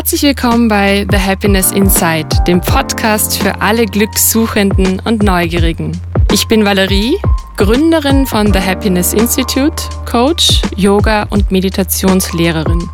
[0.00, 5.92] Herzlich willkommen bei The Happiness Inside, dem Podcast für alle Glückssuchenden und Neugierigen.
[6.32, 7.18] Ich bin Valerie,
[7.58, 9.76] Gründerin von The Happiness Institute,
[10.10, 12.88] Coach, Yoga und Meditationslehrerin.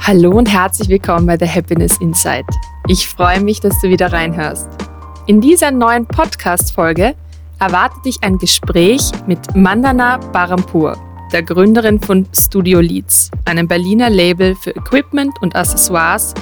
[0.00, 2.44] Hallo und herzlich willkommen bei The Happiness Inside.
[2.88, 4.68] Ich freue mich, dass du wieder reinhörst.
[5.24, 7.14] In dieser neuen Podcast-Folge
[7.58, 10.98] erwartet dich ein Gespräch mit Mandana Barampur
[11.34, 16.32] der Gründerin von Studio Leads, einem Berliner Label für Equipment und Accessoires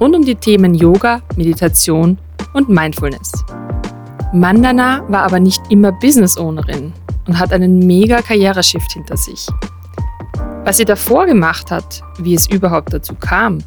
[0.00, 2.16] rund um die Themen Yoga, Meditation
[2.54, 3.30] und Mindfulness.
[4.32, 6.94] Mandana war aber nicht immer Business Ownerin
[7.26, 9.46] und hat einen mega Karriereshift hinter sich.
[10.64, 13.58] Was sie davor gemacht hat, wie es überhaupt dazu kam,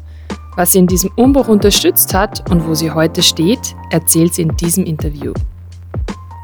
[0.56, 4.56] was sie in diesem Umbruch unterstützt hat und wo sie heute steht, erzählt sie in
[4.56, 5.32] diesem Interview.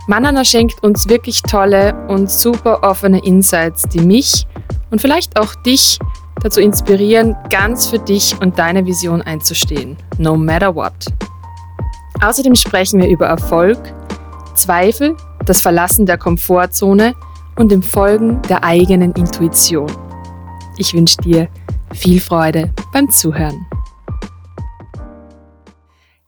[0.08, 4.46] Manana schenkt uns wirklich tolle und super offene Insights, die mich
[4.90, 5.98] und vielleicht auch dich
[6.42, 10.95] dazu inspirieren, ganz für dich und deine Vision einzustehen, no matter what.
[12.23, 13.78] Außerdem sprechen wir über Erfolg,
[14.54, 17.15] Zweifel, das Verlassen der Komfortzone
[17.56, 19.93] und dem Folgen der eigenen Intuition.
[20.78, 21.48] Ich wünsche dir
[21.93, 23.66] viel Freude beim Zuhören.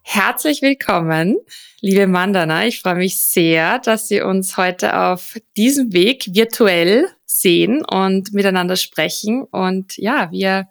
[0.03, 1.39] Herzlich willkommen,
[1.81, 2.67] liebe Mandana.
[2.67, 8.77] Ich freue mich sehr, dass Sie uns heute auf diesem Weg virtuell sehen und miteinander
[8.77, 10.69] sprechen und ja, wir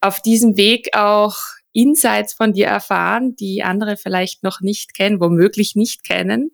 [0.00, 1.36] auf diesem Weg auch
[1.74, 6.50] Insights von dir erfahren, die andere vielleicht noch nicht kennen, womöglich nicht kennen.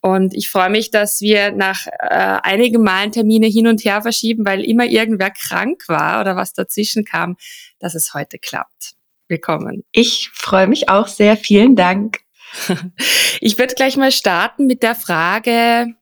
[0.00, 4.44] Und ich freue mich, dass wir nach äh, einigen Malen Termine hin und her verschieben,
[4.44, 7.36] weil immer irgendwer krank war oder was dazwischen kam,
[7.78, 8.94] dass es heute klappt
[9.28, 9.84] willkommen.
[9.92, 11.36] Ich freue mich auch sehr.
[11.36, 12.18] Vielen Dank.
[13.40, 15.94] Ich würde gleich mal starten mit der Frage,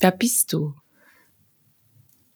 [0.00, 0.74] wer bist du?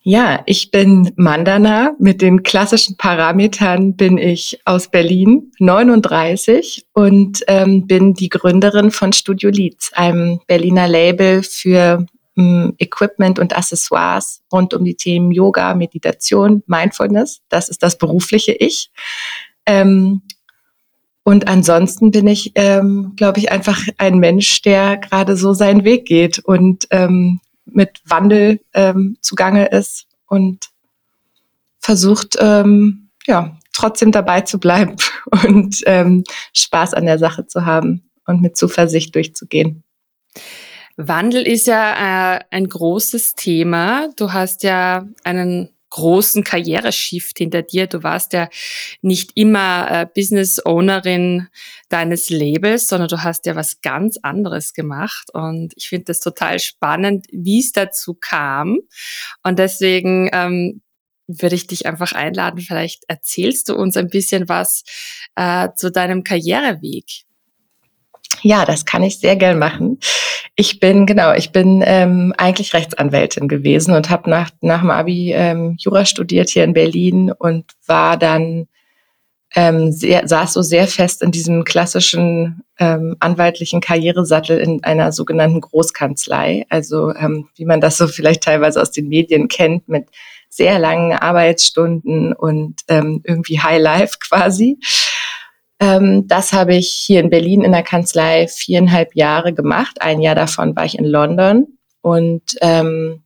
[0.00, 1.94] Ja, ich bin Mandana.
[1.98, 9.12] Mit den klassischen Parametern bin ich aus Berlin, 39 und ähm, bin die Gründerin von
[9.12, 12.06] Studio Leads, einem Berliner Label für
[12.38, 17.42] ähm, Equipment und Accessoires rund um die Themen Yoga, Meditation, Mindfulness.
[17.50, 18.90] Das ist das berufliche Ich.
[19.66, 20.22] Ähm,
[21.24, 26.06] und ansonsten bin ich, ähm, glaube ich, einfach ein Mensch, der gerade so seinen Weg
[26.06, 30.70] geht und ähm, mit Wandel ähm, zugange ist und
[31.80, 34.96] versucht, ähm, ja, trotzdem dabei zu bleiben
[35.44, 36.24] und ähm,
[36.54, 39.84] Spaß an der Sache zu haben und mit Zuversicht durchzugehen.
[40.96, 44.08] Wandel ist ja äh, ein großes Thema.
[44.16, 47.86] Du hast ja einen großen Karriereshift hinter dir.
[47.86, 48.48] Du warst ja
[49.02, 51.48] nicht immer äh, Business Ownerin
[51.88, 55.28] deines Labels, sondern du hast ja was ganz anderes gemacht.
[55.32, 58.78] Und ich finde das total spannend, wie es dazu kam.
[59.42, 60.82] Und deswegen ähm,
[61.28, 62.60] würde ich dich einfach einladen.
[62.60, 64.82] Vielleicht erzählst du uns ein bisschen was
[65.36, 67.27] äh, zu deinem Karriereweg.
[68.42, 69.98] Ja, das kann ich sehr gern machen.
[70.56, 75.32] Ich bin, genau, ich bin ähm, eigentlich Rechtsanwältin gewesen und habe nach, nach dem Abi
[75.32, 78.66] ähm, Jura studiert hier in Berlin und war dann,
[79.54, 85.60] ähm, sehr, saß so sehr fest in diesem klassischen ähm, anwaltlichen Karrieresattel in einer sogenannten
[85.60, 86.66] Großkanzlei.
[86.68, 90.06] Also ähm, wie man das so vielleicht teilweise aus den Medien kennt, mit
[90.50, 94.78] sehr langen Arbeitsstunden und ähm, irgendwie High Life quasi.
[95.80, 100.02] Ähm, das habe ich hier in Berlin in der Kanzlei viereinhalb Jahre gemacht.
[100.02, 103.22] Ein Jahr davon war ich in London und ähm,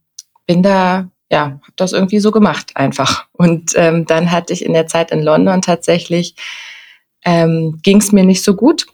[0.47, 3.27] bin da, ja, habe das irgendwie so gemacht einfach.
[3.33, 6.35] Und ähm, dann hatte ich in der Zeit in London tatsächlich,
[7.25, 8.87] ähm, ging es mir nicht so gut.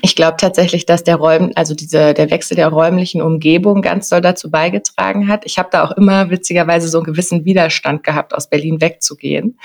[0.00, 4.22] Ich glaube tatsächlich, dass der Räum, also diese, der Wechsel der räumlichen Umgebung ganz doll
[4.22, 5.44] dazu beigetragen hat.
[5.44, 9.58] Ich habe da auch immer witzigerweise so einen gewissen Widerstand gehabt, aus Berlin wegzugehen.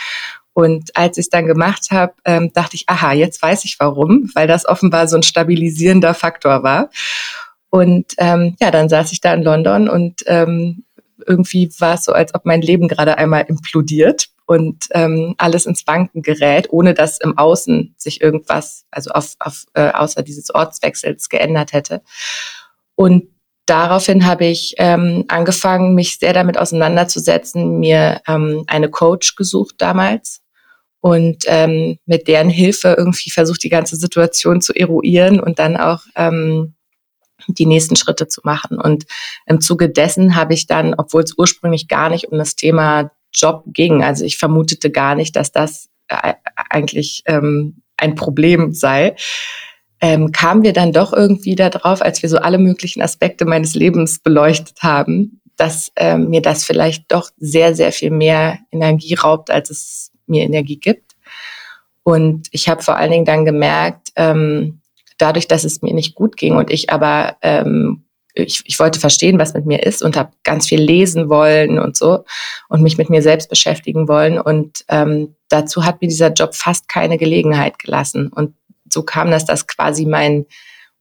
[0.58, 4.32] Und als ich es dann gemacht habe, ähm, dachte ich, aha, jetzt weiß ich warum,
[4.34, 6.90] weil das offenbar so ein stabilisierender Faktor war.
[7.70, 10.84] Und ähm, ja, dann saß ich da in London und ähm,
[11.28, 15.86] irgendwie war es so, als ob mein Leben gerade einmal implodiert und ähm, alles ins
[15.86, 21.30] Wanken gerät, ohne dass im Außen sich irgendwas, also auf, auf äh, außer dieses Ortswechsels
[21.30, 22.02] geändert hätte.
[22.96, 23.26] Und
[23.68, 30.42] daraufhin habe ich ähm, angefangen, mich sehr damit auseinanderzusetzen, mir ähm, eine Coach gesucht damals,
[31.02, 36.02] und ähm, mit deren Hilfe irgendwie versucht, die ganze Situation zu eruieren und dann auch
[36.16, 36.74] ähm,
[37.48, 38.80] die nächsten Schritte zu machen.
[38.80, 39.06] Und
[39.46, 43.64] im Zuge dessen habe ich dann, obwohl es ursprünglich gar nicht um das Thema Job
[43.68, 46.34] ging, also ich vermutete gar nicht, dass das äh,
[46.70, 49.16] eigentlich ähm, ein Problem sei,
[50.00, 54.20] ähm, kamen wir dann doch irgendwie darauf, als wir so alle möglichen Aspekte meines Lebens
[54.20, 59.72] beleuchtet haben, dass ähm, mir das vielleicht doch sehr, sehr viel mehr Energie raubt, als
[59.72, 61.16] es mir Energie gibt.
[62.04, 64.80] Und ich habe vor allen Dingen dann gemerkt, ähm,
[65.18, 68.04] dadurch, dass es mir nicht gut ging und ich aber ähm,
[68.46, 71.98] ich, ich wollte verstehen, was mit mir ist und habe ganz viel lesen wollen und
[71.98, 72.24] so
[72.70, 74.40] und mich mit mir selbst beschäftigen wollen.
[74.40, 78.28] Und ähm, dazu hat mir dieser Job fast keine Gelegenheit gelassen.
[78.28, 78.54] Und
[78.92, 80.46] so kam das, dass quasi mein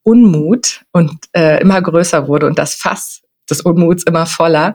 [0.03, 4.75] Unmut und äh, immer größer wurde und das Fass des Unmuts immer voller,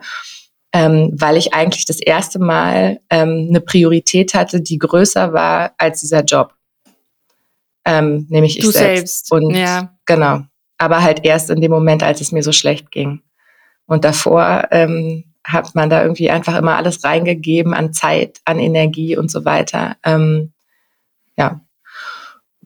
[0.73, 6.01] ähm, weil ich eigentlich das erste Mal ähm, eine Priorität hatte, die größer war als
[6.01, 6.53] dieser Job.
[7.83, 9.27] Ähm, nämlich ich du selbst.
[9.27, 9.31] selbst.
[9.31, 9.94] Und ja.
[10.06, 10.44] genau
[10.81, 13.21] aber halt erst in dem Moment, als es mir so schlecht ging.
[13.85, 19.15] Und davor ähm, hat man da irgendwie einfach immer alles reingegeben an Zeit, an Energie
[19.15, 19.95] und so weiter.
[20.03, 20.53] Ähm,
[21.38, 21.62] ja,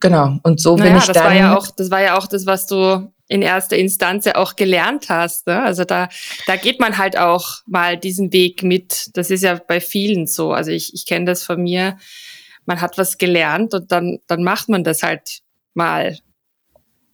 [0.00, 0.38] genau.
[0.42, 1.24] Und so naja, bin ich das dann.
[1.24, 4.56] War ja auch, das war ja auch das, was du in erster Instanz ja auch
[4.56, 5.46] gelernt hast.
[5.46, 5.62] Ne?
[5.62, 6.08] Also da,
[6.46, 9.10] da geht man halt auch mal diesen Weg mit.
[9.14, 10.52] Das ist ja bei vielen so.
[10.52, 11.98] Also ich, ich kenne das von mir.
[12.66, 15.40] Man hat was gelernt und dann, dann macht man das halt
[15.74, 16.18] mal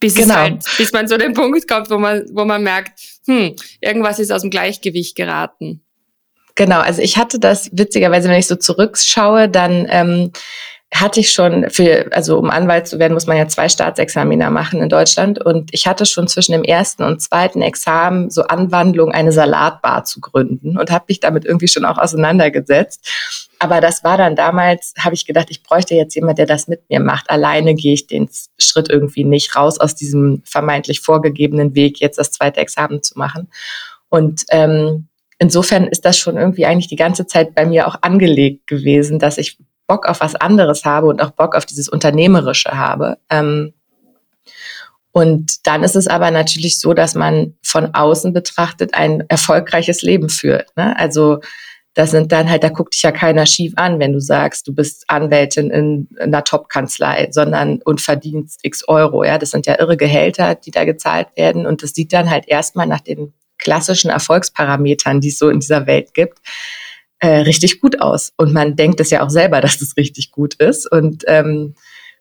[0.01, 0.35] bis, genau.
[0.35, 4.33] halt, bis man zu dem Punkt kommt, wo man, wo man merkt, hm, irgendwas ist
[4.33, 5.83] aus dem Gleichgewicht geraten.
[6.55, 10.33] Genau, also ich hatte das witzigerweise, wenn ich so zurückschaue, dann ähm,
[10.95, 14.83] hatte ich schon für, also um Anwalt zu werden, muss man ja zwei Staatsexamina machen
[14.83, 15.43] in Deutschland.
[15.43, 20.21] Und ich hatte schon zwischen dem ersten und zweiten Examen so Anwandlung, eine Salatbar zu
[20.21, 23.09] gründen und habe mich damit irgendwie schon auch auseinandergesetzt.
[23.59, 26.83] Aber das war dann damals, habe ich gedacht, ich bräuchte jetzt jemand, der das mit
[26.91, 27.31] mir macht.
[27.31, 28.29] Alleine gehe ich den
[28.59, 33.49] Schritt irgendwie nicht raus aus diesem vermeintlich vorgegebenen Weg, jetzt das zweite Examen zu machen.
[34.11, 35.07] Und ähm,
[35.39, 39.39] insofern ist das schon irgendwie eigentlich die ganze Zeit bei mir auch angelegt gewesen, dass
[39.39, 39.57] ich
[39.93, 43.19] Bock auf was anderes habe und auch Bock auf dieses Unternehmerische habe.
[43.29, 43.75] Ähm,
[45.13, 50.31] und dann ist es aber natürlich so, dass man von außen betrachtet ein erfolgreiches Leben
[50.31, 50.75] führt.
[50.79, 50.99] Ne?
[50.99, 51.41] Also
[51.93, 54.75] das sind dann halt, da guckt dich ja keiner schief an, wenn du sagst, du
[54.75, 59.25] bist Anwältin in einer Top-Kanzlei, sondern und verdienst x Euro.
[59.25, 61.67] Ja, das sind ja irre Gehälter, die da gezahlt werden.
[61.67, 65.87] Und das sieht dann halt erstmal nach den klassischen Erfolgsparametern, die es so in dieser
[65.87, 66.39] Welt gibt,
[67.23, 68.33] äh, richtig gut aus.
[68.37, 70.91] Und man denkt es ja auch selber, dass es richtig gut ist.
[70.91, 71.75] Und ähm,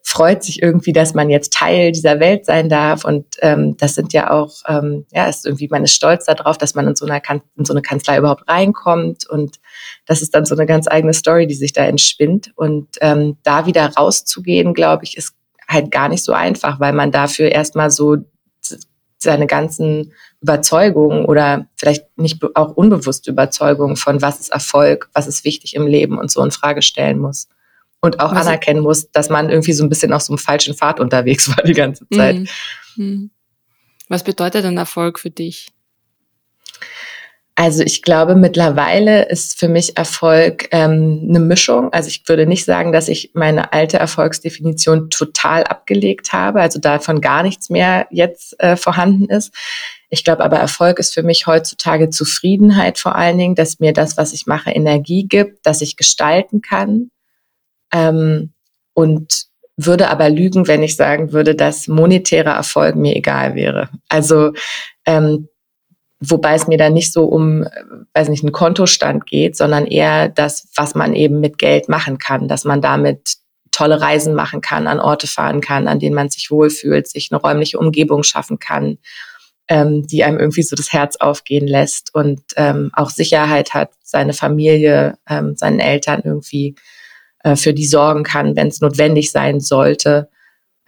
[0.03, 3.03] freut sich irgendwie, dass man jetzt Teil dieser Welt sein darf.
[3.03, 6.75] Und ähm, das sind ja auch, ähm, ja, ist irgendwie, man ist stolz darauf, dass
[6.75, 7.21] man in so, einer
[7.55, 9.27] in so eine Kanzlei überhaupt reinkommt.
[9.27, 9.59] Und
[10.05, 12.51] das ist dann so eine ganz eigene Story, die sich da entspinnt.
[12.55, 15.33] Und ähm, da wieder rauszugehen, glaube ich, ist
[15.67, 18.17] halt gar nicht so einfach, weil man dafür erstmal so
[19.17, 25.45] seine ganzen Überzeugungen oder vielleicht nicht auch unbewusste Überzeugungen von was ist Erfolg, was ist
[25.45, 27.47] wichtig im Leben und so in Frage stellen muss
[28.01, 30.73] und auch Was anerkennen muss, dass man irgendwie so ein bisschen auf so einem falschen
[30.73, 32.35] Pfad unterwegs war die ganze Zeit.
[32.35, 32.47] Mhm.
[32.95, 33.31] Mhm.
[34.09, 35.69] Was bedeutet denn Erfolg für dich?
[37.55, 41.93] Also ich glaube, mittlerweile ist für mich Erfolg ähm, eine Mischung.
[41.93, 47.21] Also ich würde nicht sagen, dass ich meine alte Erfolgsdefinition total abgelegt habe, also davon
[47.21, 49.53] gar nichts mehr jetzt äh, vorhanden ist.
[50.13, 54.17] Ich glaube aber, Erfolg ist für mich heutzutage Zufriedenheit vor allen Dingen, dass mir das,
[54.17, 57.09] was ich mache, Energie gibt, dass ich gestalten kann,
[57.93, 58.53] ähm,
[58.93, 59.45] und
[59.77, 63.89] würde aber lügen, wenn ich sagen würde, dass monetärer Erfolg mir egal wäre.
[64.09, 64.51] Also
[65.05, 65.47] ähm,
[66.19, 67.65] wobei es mir da nicht so um,
[68.13, 72.47] weiß nicht, einen Kontostand geht, sondern eher das, was man eben mit Geld machen kann,
[72.47, 73.37] dass man damit
[73.71, 77.41] tolle Reisen machen kann, an Orte fahren kann, an denen man sich wohlfühlt, sich eine
[77.41, 78.97] räumliche Umgebung schaffen kann,
[79.71, 84.33] ähm, die einem irgendwie so das Herz aufgehen lässt und ähm, auch Sicherheit hat, seine
[84.33, 86.75] Familie, ähm, seinen Eltern irgendwie
[87.45, 90.29] äh, für die sorgen kann, wenn es notwendig sein sollte.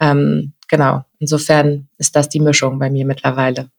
[0.00, 3.70] Ähm, genau, insofern ist das die Mischung bei mir mittlerweile.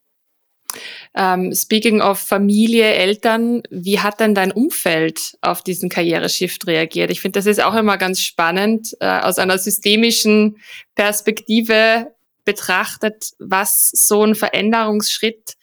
[1.13, 7.11] Um, ähm, speaking of Familie, Eltern, wie hat denn dein Umfeld auf diesen Karriereshift reagiert?
[7.11, 10.57] Ich finde, das ist auch immer ganz spannend, äh, aus einer systemischen
[10.95, 12.14] Perspektive
[12.45, 15.55] betrachtet, was so ein Veränderungsschritt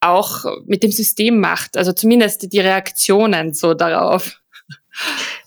[0.00, 1.76] auch mit dem System macht.
[1.76, 4.40] Also zumindest die Reaktionen so darauf.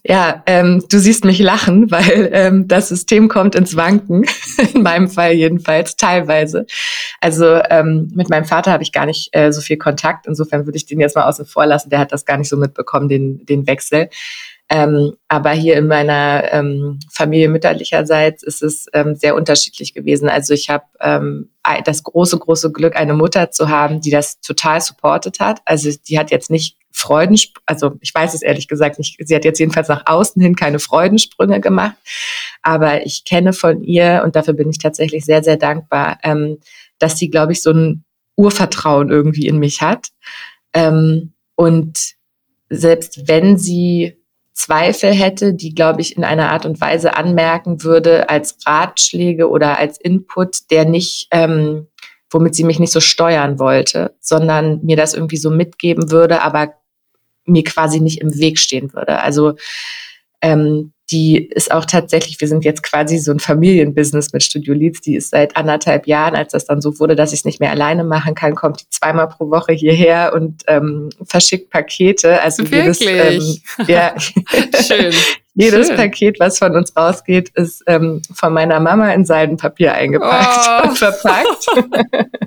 [0.03, 4.25] Ja, ähm, du siehst mich lachen, weil ähm, das System kommt ins Wanken,
[4.73, 6.65] in meinem Fall jedenfalls, teilweise.
[7.21, 10.77] Also ähm, mit meinem Vater habe ich gar nicht äh, so viel Kontakt, insofern würde
[10.77, 13.45] ich den jetzt mal außen vor lassen, der hat das gar nicht so mitbekommen, den,
[13.45, 14.09] den Wechsel.
[14.69, 20.27] Ähm, aber hier in meiner ähm, Familie mütterlicherseits ist es ähm, sehr unterschiedlich gewesen.
[20.27, 21.49] Also ich habe ähm,
[21.85, 25.61] das große, große Glück, eine Mutter zu haben, die das total supportet hat.
[25.65, 29.45] Also die hat jetzt nicht Freuden, also ich weiß es ehrlich gesagt nicht, sie hat
[29.45, 31.95] jetzt jedenfalls nach außen hin keine Freudensprünge gemacht,
[32.63, 36.57] aber ich kenne von ihr und dafür bin ich tatsächlich sehr, sehr dankbar, ähm,
[36.97, 38.03] dass sie, glaube ich, so ein
[38.35, 40.07] Urvertrauen irgendwie in mich hat.
[40.73, 42.15] Ähm, und
[42.69, 44.17] selbst wenn sie
[44.57, 49.77] Zweifel hätte, die, glaube ich, in einer Art und Weise anmerken würde als Ratschläge oder
[49.77, 51.85] als Input, der nicht, ähm,
[52.31, 56.73] womit sie mich nicht so steuern wollte, sondern mir das irgendwie so mitgeben würde, aber
[57.45, 59.21] mir quasi nicht im Weg stehen würde.
[59.21, 59.53] Also
[60.41, 64.99] ähm, die ist auch tatsächlich, wir sind jetzt quasi so ein Familienbusiness mit Studio Leads,
[65.01, 67.71] die ist seit anderthalb Jahren, als das dann so wurde, dass ich es nicht mehr
[67.71, 72.41] alleine machen kann, kommt die zweimal pro Woche hierher und ähm, verschickt Pakete.
[72.41, 72.99] Also Wirklich?
[72.99, 74.15] jedes, ähm, ja,
[74.85, 75.13] Schön.
[75.53, 75.95] jedes Schön.
[75.95, 80.89] Paket, was von uns rausgeht, ist ähm, von meiner Mama in Seidenpapier eingepackt oh.
[80.89, 81.67] und verpackt.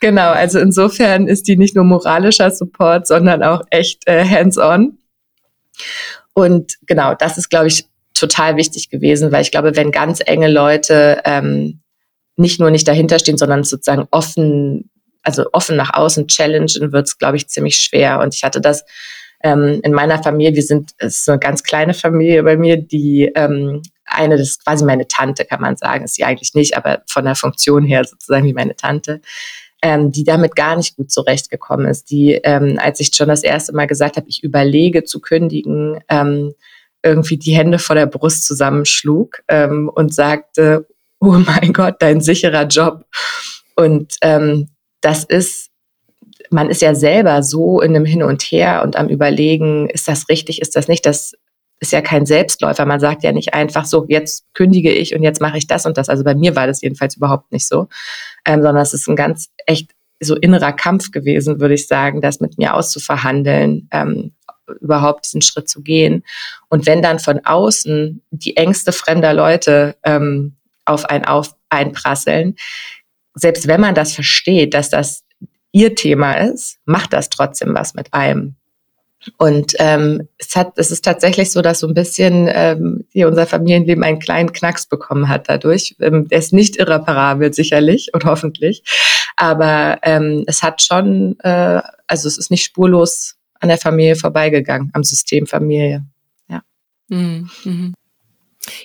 [0.00, 4.98] genau, also insofern ist die nicht nur moralischer Support, sondern auch echt äh, hands-on.
[6.40, 10.48] Und genau, das ist, glaube ich, total wichtig gewesen, weil ich glaube, wenn ganz enge
[10.48, 11.80] Leute ähm,
[12.36, 14.90] nicht nur nicht dahinter stehen, sondern sozusagen offen,
[15.22, 18.20] also offen nach außen challengen, wird es, glaube ich, ziemlich schwer.
[18.20, 18.84] Und ich hatte das
[19.42, 23.30] ähm, in meiner Familie, wir sind, es ist eine ganz kleine Familie bei mir, die
[23.34, 27.02] ähm, eine, das ist quasi meine Tante, kann man sagen, ist sie eigentlich nicht, aber
[27.06, 29.20] von der Funktion her sozusagen wie meine Tante
[29.82, 33.74] ähm, die damit gar nicht gut zurechtgekommen ist, die, ähm, als ich schon das erste
[33.74, 36.54] Mal gesagt habe, ich überlege zu kündigen, ähm,
[37.02, 40.86] irgendwie die Hände vor der Brust zusammenschlug ähm, und sagte,
[41.18, 43.04] oh mein Gott, dein sicherer Job.
[43.74, 44.68] Und ähm,
[45.00, 45.70] das ist,
[46.50, 50.28] man ist ja selber so in einem Hin und Her und am Überlegen, ist das
[50.28, 51.34] richtig, ist das nicht, das
[51.80, 52.84] ist ja kein Selbstläufer.
[52.84, 55.96] Man sagt ja nicht einfach so, jetzt kündige ich und jetzt mache ich das und
[55.96, 56.08] das.
[56.08, 57.88] Also bei mir war das jedenfalls überhaupt nicht so,
[58.44, 62.40] ähm, sondern es ist ein ganz echt so innerer Kampf gewesen, würde ich sagen, das
[62.40, 64.32] mit mir auszuverhandeln, ähm,
[64.80, 66.22] überhaupt diesen Schritt zu gehen.
[66.68, 72.56] Und wenn dann von außen die Ängste fremder Leute ähm, auf einen auf einprasseln,
[73.34, 75.24] selbst wenn man das versteht, dass das
[75.72, 78.56] ihr Thema ist, macht das trotzdem was mit einem.
[79.36, 83.46] Und ähm, es, hat, es ist tatsächlich so, dass so ein bisschen ähm, hier unser
[83.46, 85.94] Familienleben einen kleinen Knacks bekommen hat dadurch.
[86.00, 88.82] Ähm, der ist nicht irreparabel sicherlich und hoffentlich,
[89.36, 94.90] aber ähm, es hat schon, äh, also es ist nicht spurlos an der Familie vorbeigegangen,
[94.94, 96.04] am System Familie.
[96.48, 96.62] Ja.
[97.08, 97.50] Mhm.
[97.64, 97.94] mhm.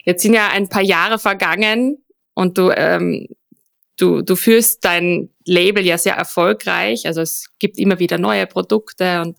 [0.04, 1.98] Jetzt sind ja ein paar Jahre vergangen
[2.34, 3.28] und du ähm,
[3.98, 7.06] du, du führst dein Label ja sehr erfolgreich.
[7.06, 9.38] Also es gibt immer wieder neue Produkte und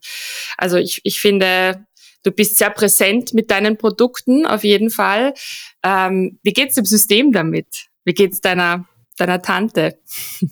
[0.56, 1.86] also ich, ich finde,
[2.22, 5.34] du bist sehr präsent mit deinen Produkten auf jeden Fall.
[5.82, 7.86] Ähm, wie geht's dem System damit?
[8.04, 8.86] Wie geht's deiner,
[9.16, 9.98] deiner Tante?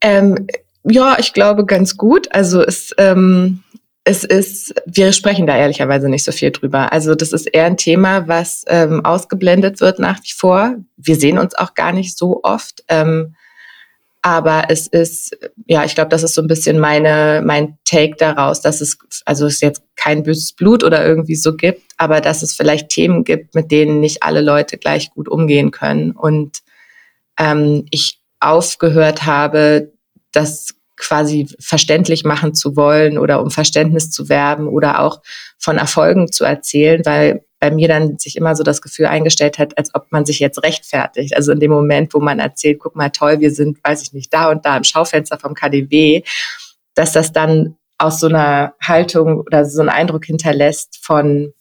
[0.00, 0.46] Ähm,
[0.84, 2.32] ja, ich glaube ganz gut.
[2.32, 3.64] Also es, ähm,
[4.04, 6.92] es ist, wir sprechen da ehrlicherweise nicht so viel drüber.
[6.92, 10.76] Also das ist eher ein Thema, was ähm, ausgeblendet wird nach wie vor.
[10.96, 12.84] Wir sehen uns auch gar nicht so oft.
[12.88, 13.34] Ähm,
[14.22, 18.60] aber es ist, ja, ich glaube, das ist so ein bisschen meine, mein Take daraus,
[18.60, 22.54] dass es, also es jetzt kein böses Blut oder irgendwie so gibt, aber dass es
[22.54, 26.12] vielleicht Themen gibt, mit denen nicht alle Leute gleich gut umgehen können.
[26.12, 26.58] Und
[27.38, 29.92] ähm, ich aufgehört habe,
[30.32, 35.22] das quasi verständlich machen zu wollen oder um Verständnis zu werben oder auch
[35.58, 39.76] von Erfolgen zu erzählen, weil bei mir dann sich immer so das Gefühl eingestellt hat,
[39.76, 41.36] als ob man sich jetzt rechtfertigt.
[41.36, 44.32] Also in dem Moment, wo man erzählt, guck mal toll, wir sind, weiß ich nicht,
[44.32, 46.22] da und da im Schaufenster vom KDW,
[46.94, 51.52] dass das dann aus so einer Haltung oder so einen Eindruck hinterlässt von,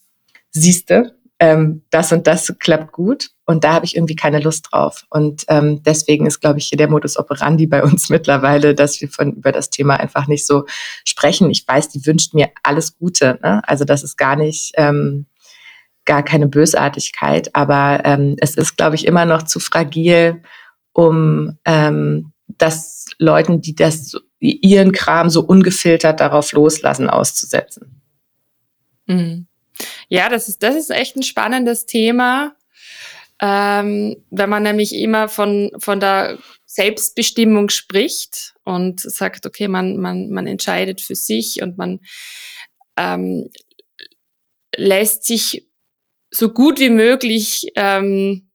[0.51, 5.05] siehste, ähm, das und das klappt gut und da habe ich irgendwie keine Lust drauf.
[5.09, 9.09] Und ähm, deswegen ist, glaube ich, hier der Modus operandi bei uns mittlerweile, dass wir
[9.09, 10.65] von über das Thema einfach nicht so
[11.05, 11.49] sprechen.
[11.49, 13.39] Ich weiß, die wünscht mir alles Gute.
[13.43, 13.61] Ne?
[13.67, 15.27] Also das ist gar nicht ähm,
[16.07, 20.41] gar keine Bösartigkeit, aber ähm, es ist, glaube ich, immer noch zu fragil,
[20.93, 28.01] um ähm, das Leuten, die das ihren Kram so ungefiltert darauf loslassen, auszusetzen.
[29.05, 29.47] Mhm.
[30.07, 32.55] Ja, das ist, das ist echt ein spannendes Thema.
[33.39, 40.29] Ähm, wenn man nämlich immer von, von der Selbstbestimmung spricht und sagt, okay, man, man,
[40.29, 41.99] man entscheidet für sich und man
[42.97, 43.49] ähm,
[44.75, 45.66] lässt sich
[46.37, 48.47] so gut wie möglich ähm,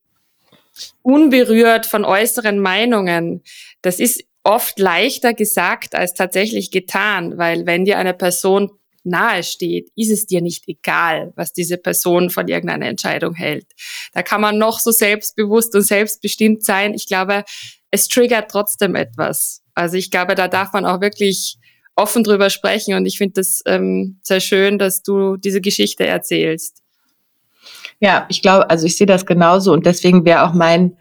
[1.01, 3.43] unberührt von äußeren Meinungen.
[3.81, 8.71] Das ist oft leichter gesagt als tatsächlich getan, weil wenn dir eine Person
[9.03, 13.67] nahe steht, ist es dir nicht egal, was diese Person von irgendeiner Entscheidung hält.
[14.13, 16.93] Da kann man noch so selbstbewusst und selbstbestimmt sein.
[16.93, 17.43] Ich glaube,
[17.91, 19.61] es triggert trotzdem etwas.
[19.73, 21.57] Also ich glaube, da darf man auch wirklich
[21.97, 26.82] offen drüber sprechen und ich finde das ähm, sehr schön, dass du diese Geschichte erzählst.
[28.03, 30.97] Ja, ich glaube, also ich sehe das genauso und deswegen wäre auch mein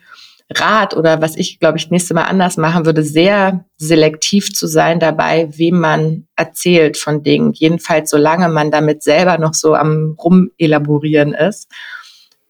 [0.54, 5.00] Rat oder was ich, glaube ich, nächste Mal anders machen würde, sehr selektiv zu sein
[5.00, 7.54] dabei, wem man erzählt von Dingen.
[7.54, 11.68] Jedenfalls, solange man damit selber noch so am Rumelaborieren ist,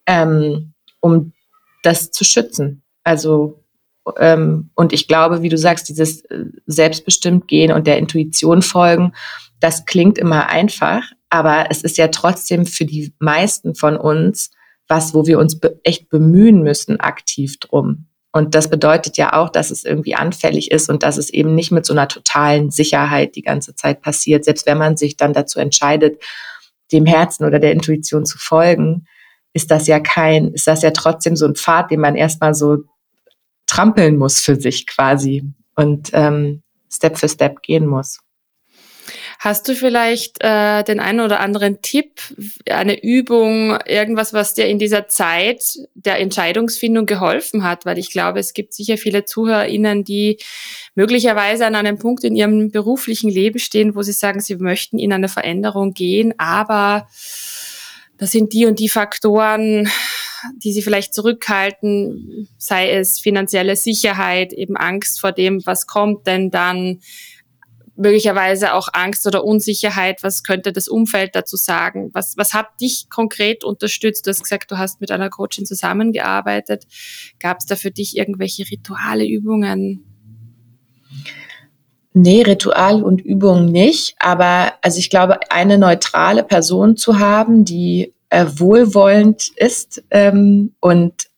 [0.05, 1.33] ähm, um
[1.83, 2.83] das zu schützen.
[3.05, 3.65] Also,
[4.19, 9.15] ähm, und ich glaube, wie du sagst, dieses äh, selbstbestimmt gehen und der Intuition folgen,
[9.63, 14.51] das klingt immer einfach, aber es ist ja trotzdem für die meisten von uns
[14.89, 18.09] was, wo wir uns be echt bemühen müssen, aktiv drum.
[18.33, 21.71] Und das bedeutet ja auch, dass es irgendwie anfällig ist und dass es eben nicht
[21.71, 25.61] mit so einer totalen Sicherheit die ganze Zeit passiert, selbst wenn man sich dann dazu
[25.61, 26.23] entscheidet,
[26.93, 29.07] dem Herzen oder der Intuition zu folgen,
[29.53, 32.79] ist das ja kein, ist das ja trotzdem so ein Pfad, den man erstmal so
[33.67, 35.45] trampeln muss für sich quasi
[35.77, 38.19] und ähm, Step für Step gehen muss.
[39.45, 42.21] Hast du vielleicht äh, den einen oder anderen Tipp,
[42.71, 47.85] eine Übung, irgendwas, was dir in dieser Zeit der Entscheidungsfindung geholfen hat?
[47.85, 50.39] Weil ich glaube, es gibt sicher viele ZuhörerInnen, die
[50.95, 55.13] möglicherweise an einem Punkt in ihrem beruflichen Leben stehen, wo sie sagen, sie möchten in
[55.13, 57.09] eine Veränderung gehen, aber
[58.19, 59.91] das sind die und die Faktoren,
[60.59, 66.53] die sie vielleicht zurückhalten, sei es finanzielle Sicherheit, eben Angst vor dem, was kommt denn
[66.53, 67.01] dann,
[68.03, 70.23] möglicherweise auch Angst oder Unsicherheit.
[70.23, 72.11] Was könnte das Umfeld dazu sagen?
[72.13, 74.27] Was, was hat dich konkret unterstützt?
[74.27, 76.85] Du hast gesagt, du hast mit einer Coachin zusammengearbeitet.
[77.41, 80.05] Gab es da für dich irgendwelche Rituale, Übungen?
[82.13, 84.17] Nee, Ritual und Übungen nicht.
[84.19, 91.29] Aber also ich glaube, eine neutrale Person zu haben, die äh, wohlwollend ist ähm, und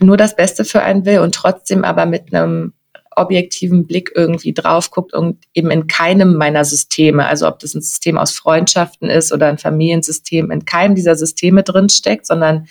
[0.00, 2.72] nur das Beste für einen will und trotzdem aber mit einem
[3.20, 7.82] objektiven Blick irgendwie drauf guckt und eben in keinem meiner Systeme, also ob das ein
[7.82, 12.68] System aus Freundschaften ist oder ein Familiensystem, in keinem dieser Systeme drinsteckt, sondern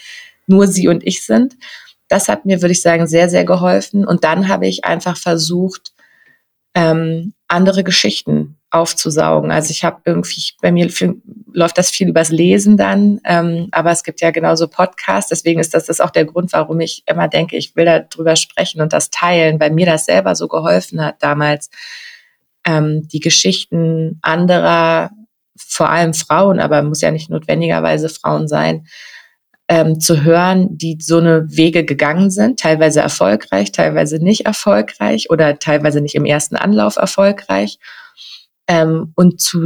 [0.48, 1.56] nur sie und ich sind.
[2.08, 4.06] Das hat mir, würde ich sagen, sehr, sehr geholfen.
[4.06, 5.94] Und dann habe ich einfach versucht,
[6.74, 9.52] ähm, andere Geschichten aufzusaugen.
[9.52, 11.22] Also ich habe irgendwie, bei mir viel,
[11.54, 15.74] läuft das viel übers Lesen dann, ähm, aber es gibt ja genauso Podcasts, deswegen ist
[15.74, 19.10] das, das auch der Grund, warum ich immer denke, ich will darüber sprechen und das
[19.10, 21.70] teilen, weil mir das selber so geholfen hat damals,
[22.66, 25.12] ähm, die Geschichten anderer,
[25.58, 28.86] vor allem Frauen, aber muss ja nicht notwendigerweise Frauen sein,
[29.68, 35.60] ähm, zu hören, die so eine Wege gegangen sind, teilweise erfolgreich, teilweise nicht erfolgreich oder
[35.60, 37.80] teilweise nicht im ersten Anlauf erfolgreich
[38.68, 39.66] ähm, und zu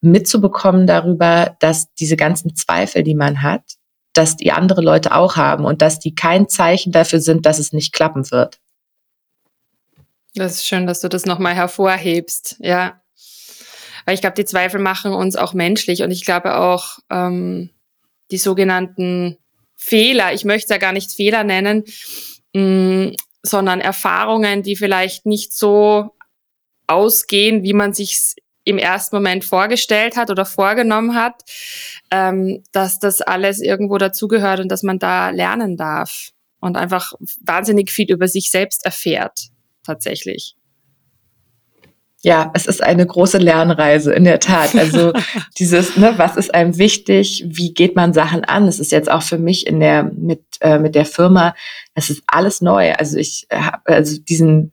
[0.00, 3.62] mitzubekommen darüber, dass diese ganzen Zweifel, die man hat,
[4.14, 7.72] dass die andere Leute auch haben und dass die kein Zeichen dafür sind, dass es
[7.72, 8.58] nicht klappen wird.
[10.34, 13.00] Das ist schön, dass du das nochmal hervorhebst, ja.
[14.04, 17.70] Weil ich glaube, die Zweifel machen uns auch menschlich und ich glaube auch ähm,
[18.30, 19.38] die sogenannten
[19.82, 21.84] Fehler, ich möchte es ja gar nicht Fehler nennen,
[22.54, 26.10] mh, mm, sondern Erfahrungen, die vielleicht nicht so
[26.86, 31.42] ausgehen, wie man sich im ersten Moment vorgestellt hat oder vorgenommen hat,
[32.10, 37.90] ähm, dass das alles irgendwo dazugehört und dass man da lernen darf und einfach wahnsinnig
[37.90, 39.48] viel über sich selbst erfährt,
[39.84, 40.54] tatsächlich.
[42.24, 44.76] Ja, es ist eine große Lernreise, in der Tat.
[44.76, 45.12] Also
[45.58, 48.68] dieses, ne, was ist einem wichtig, wie geht man Sachen an?
[48.68, 51.54] Es ist jetzt auch für mich in der, mit, äh, mit der Firma,
[51.94, 52.92] es ist alles neu.
[52.92, 54.72] Also ich habe also diesen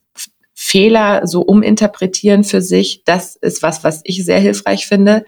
[0.53, 5.25] Fehler so uminterpretieren für sich, das ist was, was ich sehr hilfreich finde,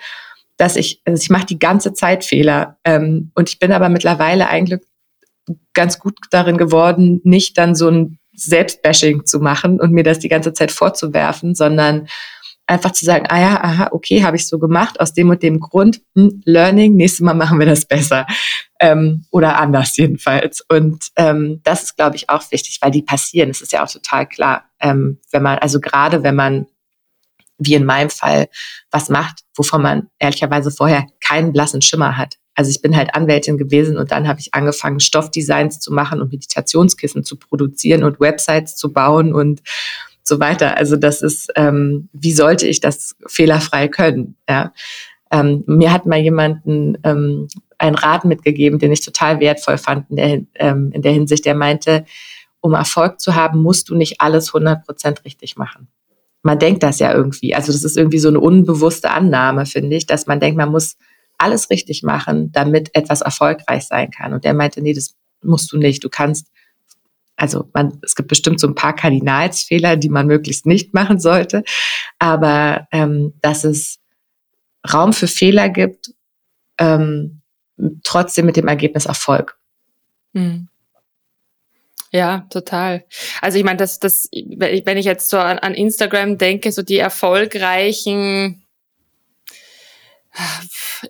[0.57, 4.47] dass ich, also ich mache die ganze Zeit Fehler ähm, und ich bin aber mittlerweile
[4.47, 4.81] eigentlich
[5.73, 10.29] ganz gut darin geworden, nicht dann so ein Selbstbashing zu machen und mir das die
[10.29, 12.07] ganze Zeit vorzuwerfen, sondern
[12.71, 15.59] einfach zu sagen, ah ja, aha, okay, habe ich so gemacht, aus dem und dem
[15.59, 18.25] Grund, hm, Learning, nächstes Mal machen wir das besser.
[18.79, 20.61] Ähm, oder anders jedenfalls.
[20.69, 23.91] Und ähm, das ist, glaube ich, auch wichtig, weil die passieren, das ist ja auch
[23.91, 24.65] total klar.
[24.79, 26.65] Ähm, wenn man, also gerade wenn man,
[27.57, 28.47] wie in meinem Fall,
[28.89, 32.37] was macht, wovon man ehrlicherweise vorher keinen blassen Schimmer hat.
[32.55, 36.31] Also ich bin halt Anwältin gewesen und dann habe ich angefangen, Stoffdesigns zu machen und
[36.31, 39.61] Meditationskissen zu produzieren und Websites zu bauen und
[40.23, 40.77] so weiter.
[40.77, 44.35] Also das ist, ähm, wie sollte ich das fehlerfrei können?
[44.47, 44.73] Ja.
[45.31, 50.15] Ähm, mir hat mal jemanden ähm, einen Rat mitgegeben, den ich total wertvoll fand in
[50.17, 51.45] der, ähm, in der Hinsicht.
[51.45, 52.05] Der meinte,
[52.59, 55.87] um Erfolg zu haben, musst du nicht alles 100 Prozent richtig machen.
[56.43, 57.55] Man denkt das ja irgendwie.
[57.55, 60.97] Also das ist irgendwie so eine unbewusste Annahme, finde ich, dass man denkt, man muss
[61.41, 64.33] alles richtig machen, damit etwas erfolgreich sein kann.
[64.33, 66.03] Und der meinte, nee, das musst du nicht.
[66.03, 66.47] Du kannst
[67.41, 71.63] also man, es gibt bestimmt so ein paar Kardinalsfehler, die man möglichst nicht machen sollte,
[72.19, 73.99] aber ähm, dass es
[74.93, 76.13] Raum für Fehler gibt,
[76.77, 77.41] ähm,
[78.03, 79.57] trotzdem mit dem Ergebnis Erfolg.
[80.35, 80.67] Hm.
[82.11, 83.05] Ja, total.
[83.41, 86.97] Also ich meine, das, das, wenn ich jetzt so an, an Instagram denke, so die
[86.97, 88.63] erfolgreichen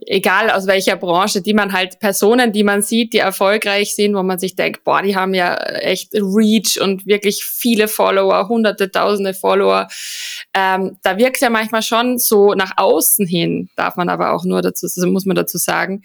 [0.07, 4.23] egal aus welcher Branche, die man halt Personen, die man sieht, die erfolgreich sind, wo
[4.23, 9.33] man sich denkt, boah, die haben ja echt Reach und wirklich viele Follower, hunderte, tausende
[9.33, 9.87] Follower.
[10.53, 14.61] Ähm, da wirkt ja manchmal schon so nach außen hin, darf man aber auch nur
[14.61, 16.01] dazu, also muss man dazu sagen,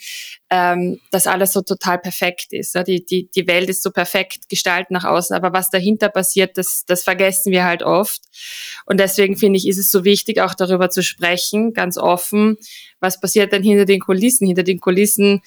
[0.48, 2.74] ähm, dass alles so total perfekt ist.
[2.74, 2.84] Ja?
[2.84, 6.84] Die, die, die Welt ist so perfekt gestaltet nach außen, aber was dahinter passiert, das,
[6.86, 8.22] das vergessen wir halt oft.
[8.86, 12.58] Und deswegen finde ich, ist es so wichtig, auch darüber zu sprechen, ganz offen,
[13.00, 14.46] was passiert denn hinter den Kulissen?
[14.46, 15.42] Hinter den Kulissen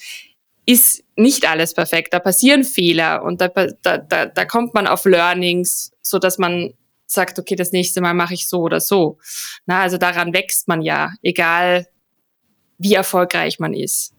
[0.65, 2.13] ist nicht alles perfekt.
[2.13, 6.73] Da passieren Fehler und da, da, da, da kommt man auf Learnings, so dass man
[7.07, 9.17] sagt, okay, das nächste Mal mache ich so oder so.
[9.65, 11.87] Na, also daran wächst man ja, egal
[12.77, 14.13] wie erfolgreich man ist.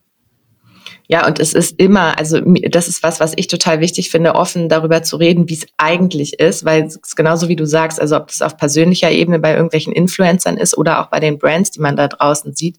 [1.11, 4.69] Ja, und es ist immer, also das ist was, was ich total wichtig finde, offen
[4.69, 8.17] darüber zu reden, wie es eigentlich ist, weil es ist genauso wie du sagst, also
[8.17, 11.81] ob das auf persönlicher Ebene bei irgendwelchen Influencern ist oder auch bei den Brands, die
[11.81, 12.79] man da draußen sieht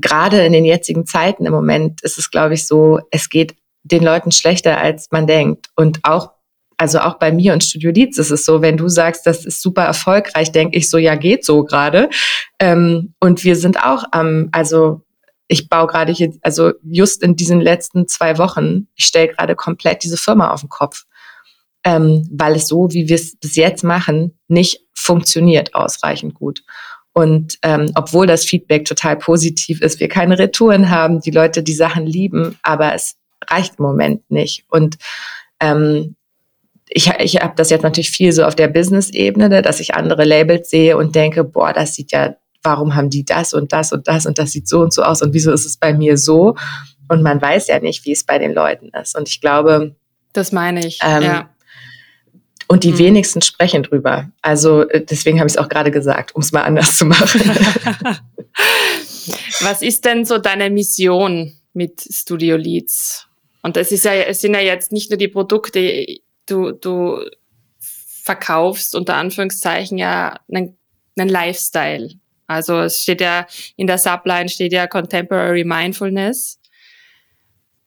[0.00, 4.02] gerade in den jetzigen Zeiten im Moment ist es, glaube ich, so, es geht den
[4.02, 5.66] Leuten schlechter, als man denkt.
[5.74, 6.30] Und auch,
[6.76, 9.60] also auch bei mir und Studio Leads ist es so, wenn du sagst, das ist
[9.60, 12.08] super erfolgreich, denke ich so, ja, geht so gerade.
[12.60, 15.02] Ähm, und wir sind auch am, also
[15.48, 20.04] ich baue gerade hier, also just in diesen letzten zwei Wochen, ich stelle gerade komplett
[20.04, 21.04] diese Firma auf den Kopf.
[21.84, 26.62] Ähm, weil es so, wie wir es bis jetzt machen, nicht funktioniert ausreichend gut.
[27.12, 31.72] Und ähm, obwohl das Feedback total positiv ist, wir keine Retouren haben, die Leute die
[31.72, 33.16] Sachen lieben, aber es
[33.48, 34.64] reicht im Moment nicht.
[34.68, 34.98] Und
[35.60, 36.16] ähm,
[36.88, 40.24] ich, ich habe das jetzt natürlich viel so auf der Business-Ebene, ne, dass ich andere
[40.24, 44.08] Labels sehe und denke, boah, das sieht ja, warum haben die das und das und
[44.08, 46.56] das und das sieht so und so aus und wieso ist es bei mir so?
[47.08, 49.16] Und man weiß ja nicht, wie es bei den Leuten ist.
[49.16, 49.96] Und ich glaube,
[50.32, 50.98] das meine ich.
[51.02, 51.50] Ähm, ja.
[52.68, 52.98] Und die mhm.
[52.98, 54.30] wenigsten sprechen drüber.
[54.42, 57.40] Also äh, deswegen habe ich es auch gerade gesagt, um es mal anders zu machen.
[59.60, 63.26] Was ist denn so deine Mission mit Studio Leads?
[63.62, 66.04] Und es ist ja, es sind ja jetzt nicht nur die Produkte,
[66.46, 67.20] du, du
[67.80, 70.76] verkaufst unter Anführungszeichen ja einen,
[71.16, 72.10] einen Lifestyle.
[72.48, 76.58] Also es steht ja in der Subline steht ja Contemporary Mindfulness.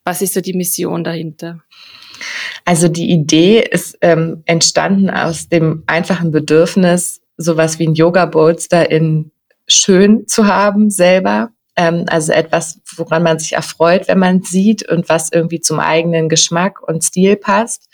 [0.06, 1.62] Was ist so die Mission dahinter?
[2.64, 8.90] Also die Idee ist ähm, entstanden aus dem einfachen Bedürfnis, sowas wie ein Yoga Bolster
[8.90, 9.32] in
[9.68, 11.50] schön zu haben selber.
[11.76, 16.30] Ähm, also etwas, woran man sich erfreut, wenn man sieht und was irgendwie zum eigenen
[16.30, 17.90] Geschmack und Stil passt.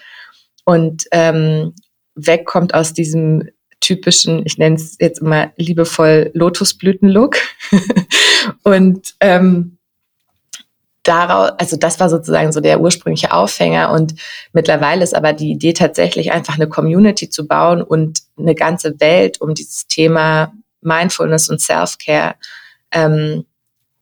[0.65, 1.73] Und ähm,
[2.15, 3.47] wegkommt aus diesem
[3.79, 7.37] typischen, ich nenne es jetzt immer liebevoll Lotusblüten-Look.
[8.63, 9.77] und ähm,
[11.03, 14.15] daraus, also das war sozusagen so der ursprüngliche Aufhänger und
[14.51, 19.39] mittlerweile ist aber die Idee tatsächlich einfach eine Community zu bauen und eine ganze Welt
[19.39, 22.35] um dieses Thema Mindfulness und Self-Care
[22.91, 23.45] ähm,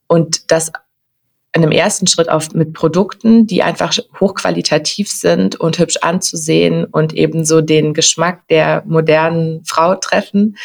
[0.08, 0.72] und das
[1.56, 7.14] in einem ersten Schritt auf mit Produkten, die einfach hochqualitativ sind und hübsch anzusehen und
[7.14, 10.58] ebenso den Geschmack der modernen Frau treffen,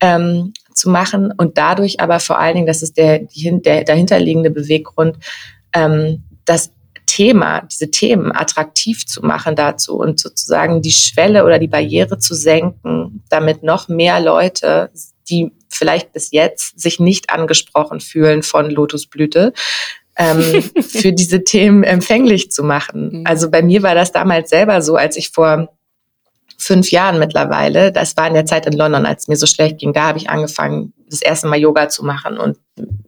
[0.00, 4.50] ähm, zu machen und dadurch aber vor allen Dingen, das ist der, die, der dahinterliegende
[4.50, 5.18] Beweggrund,
[5.74, 6.72] ähm, das
[7.04, 12.34] Thema, diese Themen attraktiv zu machen dazu und sozusagen die Schwelle oder die Barriere zu
[12.34, 14.90] senken, damit noch mehr Leute,
[15.28, 19.52] die vielleicht bis jetzt sich nicht angesprochen fühlen von Lotusblüte,
[20.20, 23.20] ähm, für diese Themen empfänglich zu machen.
[23.20, 23.26] Mhm.
[23.26, 25.74] Also bei mir war das damals selber so, als ich vor
[26.58, 29.78] fünf Jahren mittlerweile, das war in der Zeit in London, als es mir so schlecht
[29.78, 32.58] ging, da habe ich angefangen, das erste Mal Yoga zu machen und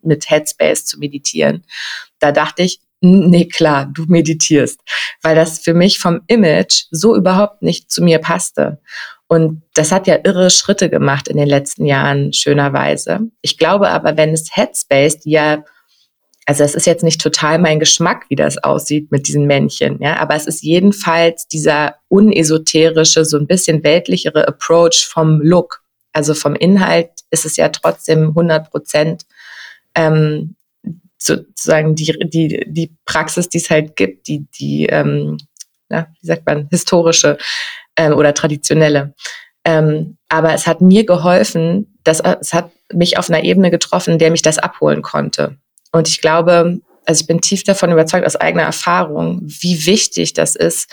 [0.02, 1.64] mit Headspace zu meditieren.
[2.18, 4.80] Da dachte ich, nee, klar, du meditierst,
[5.20, 8.80] weil das für mich vom Image so überhaupt nicht zu mir passte.
[9.28, 13.20] Und das hat ja irre Schritte gemacht in den letzten Jahren, schönerweise.
[13.42, 15.62] Ich glaube aber, wenn es Headspace, die ja
[16.46, 20.18] also es ist jetzt nicht total mein Geschmack, wie das aussieht mit diesen Männchen, ja,
[20.18, 25.82] aber es ist jedenfalls dieser unesoterische, so ein bisschen weltlichere Approach vom Look.
[26.12, 29.22] Also vom Inhalt ist es ja trotzdem 100 Prozent
[29.94, 30.56] ähm,
[31.16, 35.38] sozusagen die, die, die Praxis, die es halt gibt, die, die ähm,
[35.92, 37.38] na, wie sagt man, historische
[37.96, 39.14] ähm, oder traditionelle.
[39.64, 44.30] Ähm, aber es hat mir geholfen, dass es hat mich auf einer Ebene getroffen, der
[44.32, 45.58] mich das abholen konnte.
[45.92, 50.56] Und ich glaube, also ich bin tief davon überzeugt aus eigener Erfahrung, wie wichtig das
[50.56, 50.90] ist,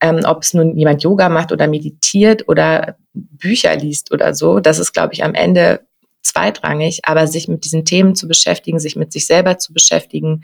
[0.00, 4.60] ähm, ob es nun jemand Yoga macht oder meditiert oder Bücher liest oder so.
[4.60, 5.86] Das ist, glaube ich, am Ende
[6.22, 10.42] zweitrangig, aber sich mit diesen Themen zu beschäftigen, sich mit sich selber zu beschäftigen,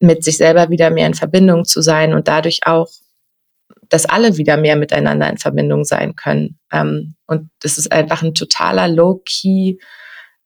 [0.00, 2.88] mit sich selber wieder mehr in Verbindung zu sein und dadurch auch
[3.88, 6.58] dass alle wieder mehr miteinander in Verbindung sein können.
[6.72, 9.76] Ähm, und das ist einfach ein totaler Low-Key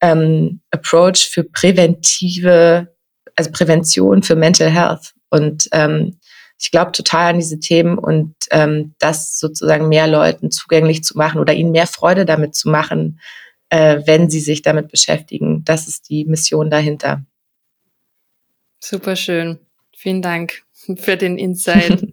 [0.01, 2.95] ähm, Approach für präventive,
[3.37, 5.13] also Prävention für Mental Health.
[5.31, 6.19] Und ähm,
[6.59, 11.41] ich glaube total an diese Themen und ähm, das sozusagen mehr Leuten zugänglich zu machen
[11.41, 13.19] oder ihnen mehr Freude damit zu machen,
[13.71, 15.65] äh, wenn sie sich damit beschäftigen.
[15.65, 17.25] Das ist die Mission dahinter.
[18.79, 19.59] Super schön.
[19.97, 20.63] Vielen Dank
[20.97, 22.09] für den Insight.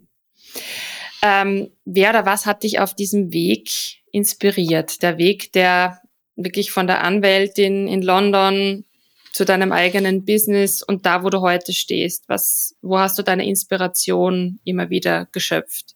[1.22, 3.70] ähm, wer oder was hat dich auf diesem Weg
[4.12, 5.02] inspiriert?
[5.02, 6.02] Der Weg, der
[6.38, 8.86] wirklich von der Anwältin in London
[9.34, 12.24] zu deinem eigenen Business und da, wo du heute stehst?
[12.28, 15.96] Was, wo hast du deine Inspiration immer wieder geschöpft?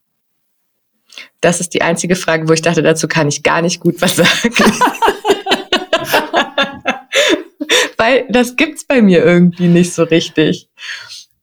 [1.41, 4.15] Das ist die einzige Frage, wo ich dachte, dazu kann ich gar nicht gut was
[4.17, 4.53] sagen.
[7.97, 10.69] Weil das gibt's bei mir irgendwie nicht so richtig.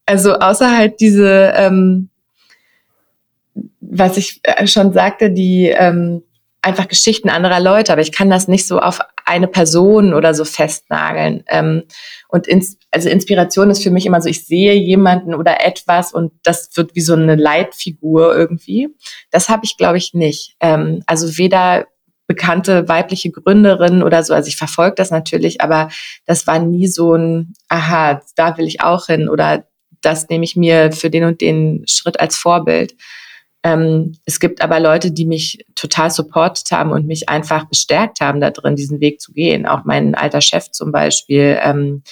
[0.06, 2.08] Also außer halt diese, ähm,
[3.80, 6.22] was ich äh, schon sagte, die ähm,
[6.62, 10.44] einfach Geschichten anderer Leute, aber ich kann das nicht so auf eine Person oder so
[10.44, 11.44] festnageln.
[11.48, 11.84] Ähm,
[12.28, 16.32] und ins, also Inspiration ist für mich immer so, ich sehe jemanden oder etwas und
[16.42, 18.88] das wird wie so eine Leitfigur irgendwie.
[19.30, 20.56] Das habe ich, glaube ich, nicht.
[20.60, 21.86] Ähm, also weder
[22.26, 24.34] bekannte weibliche Gründerin oder so.
[24.34, 25.88] Also ich verfolge das natürlich, aber
[26.26, 29.64] das war nie so ein, aha, da will ich auch hin oder
[30.02, 32.94] das nehme ich mir für den und den Schritt als Vorbild.
[33.64, 38.40] Ähm, es gibt aber Leute, die mich total supportet haben und mich einfach bestärkt haben,
[38.40, 39.66] da drin diesen Weg zu gehen.
[39.66, 42.02] Auch mein alter Chef zum Beispiel, ähm,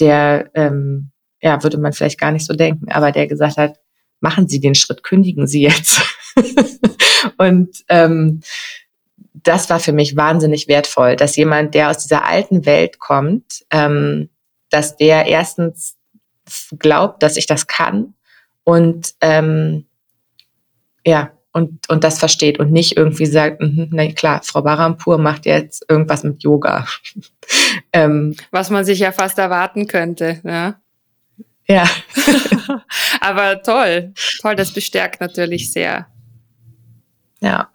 [0.00, 3.78] der, ähm, ja, würde man vielleicht gar nicht so denken, aber der gesagt hat,
[4.20, 6.00] machen Sie den Schritt, kündigen Sie jetzt.
[7.38, 8.40] und ähm,
[9.34, 14.30] das war für mich wahnsinnig wertvoll, dass jemand, der aus dieser alten Welt kommt, ähm,
[14.70, 15.96] dass der erstens
[16.78, 18.14] glaubt, dass ich das kann
[18.64, 19.85] und ähm,
[21.06, 25.46] ja, und, und das versteht und nicht irgendwie sagt, mh, na klar, Frau Barampur macht
[25.46, 26.86] jetzt irgendwas mit Yoga.
[27.94, 30.78] ähm, Was man sich ja fast erwarten könnte, ja.
[31.66, 31.88] Ja.
[33.20, 36.08] Aber toll, toll, das bestärkt natürlich sehr.
[37.40, 37.70] Ja.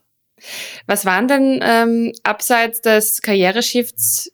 [0.85, 4.31] Was waren denn ähm, abseits des Karriereshifts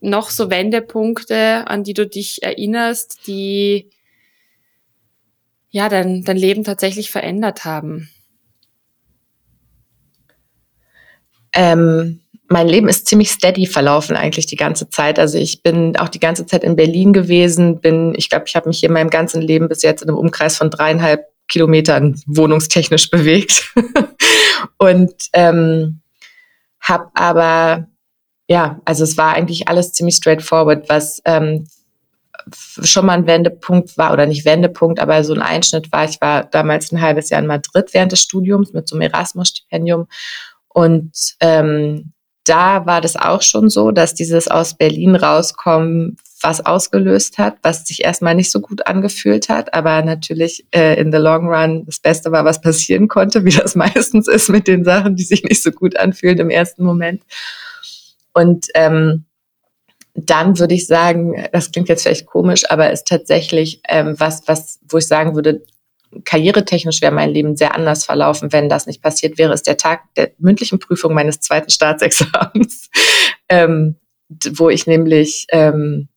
[0.00, 3.90] noch so Wendepunkte, an die du dich erinnerst, die
[5.70, 8.10] ja dein, dein Leben tatsächlich verändert haben?
[11.52, 15.20] Ähm, mein Leben ist ziemlich steady verlaufen eigentlich die ganze Zeit.
[15.20, 18.68] Also ich bin auch die ganze Zeit in Berlin gewesen, bin, ich glaube, ich habe
[18.68, 23.10] mich hier in meinem ganzen Leben bis jetzt in einem Umkreis von dreieinhalb Kilometern wohnungstechnisch
[23.10, 23.72] bewegt.
[24.78, 26.00] und ähm,
[26.80, 27.86] habe aber,
[28.48, 31.68] ja, also es war eigentlich alles ziemlich straightforward, was ähm,
[32.82, 36.04] schon mal ein Wendepunkt war, oder nicht Wendepunkt, aber so ein Einschnitt war.
[36.04, 40.08] Ich war damals ein halbes Jahr in Madrid während des Studiums mit so einem Erasmus-Stipendium
[40.72, 42.12] und ähm,
[42.44, 47.86] da war das auch schon so, dass dieses aus Berlin rauskommen was ausgelöst hat, was
[47.86, 52.00] sich erstmal nicht so gut angefühlt hat, aber natürlich äh, in the long run das
[52.00, 55.62] Beste war, was passieren konnte, wie das meistens ist mit den Sachen, die sich nicht
[55.62, 57.22] so gut anfühlen im ersten Moment.
[58.32, 59.24] Und ähm,
[60.14, 64.78] dann würde ich sagen, das klingt jetzt vielleicht komisch, aber ist tatsächlich ähm, was, was,
[64.88, 65.62] wo ich sagen würde,
[66.24, 70.12] karrieretechnisch wäre mein Leben sehr anders verlaufen, wenn das nicht passiert wäre, ist der Tag
[70.16, 72.90] der mündlichen Prüfung meines zweiten Staatsexamens,
[73.48, 73.96] ähm,
[74.52, 76.08] wo ich nämlich ähm,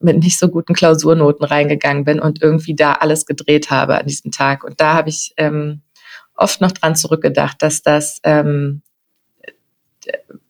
[0.00, 4.30] mit nicht so guten Klausurnoten reingegangen bin und irgendwie da alles gedreht habe an diesem
[4.30, 4.62] Tag.
[4.64, 5.82] Und da habe ich ähm,
[6.36, 8.82] oft noch dran zurückgedacht, dass das, ähm,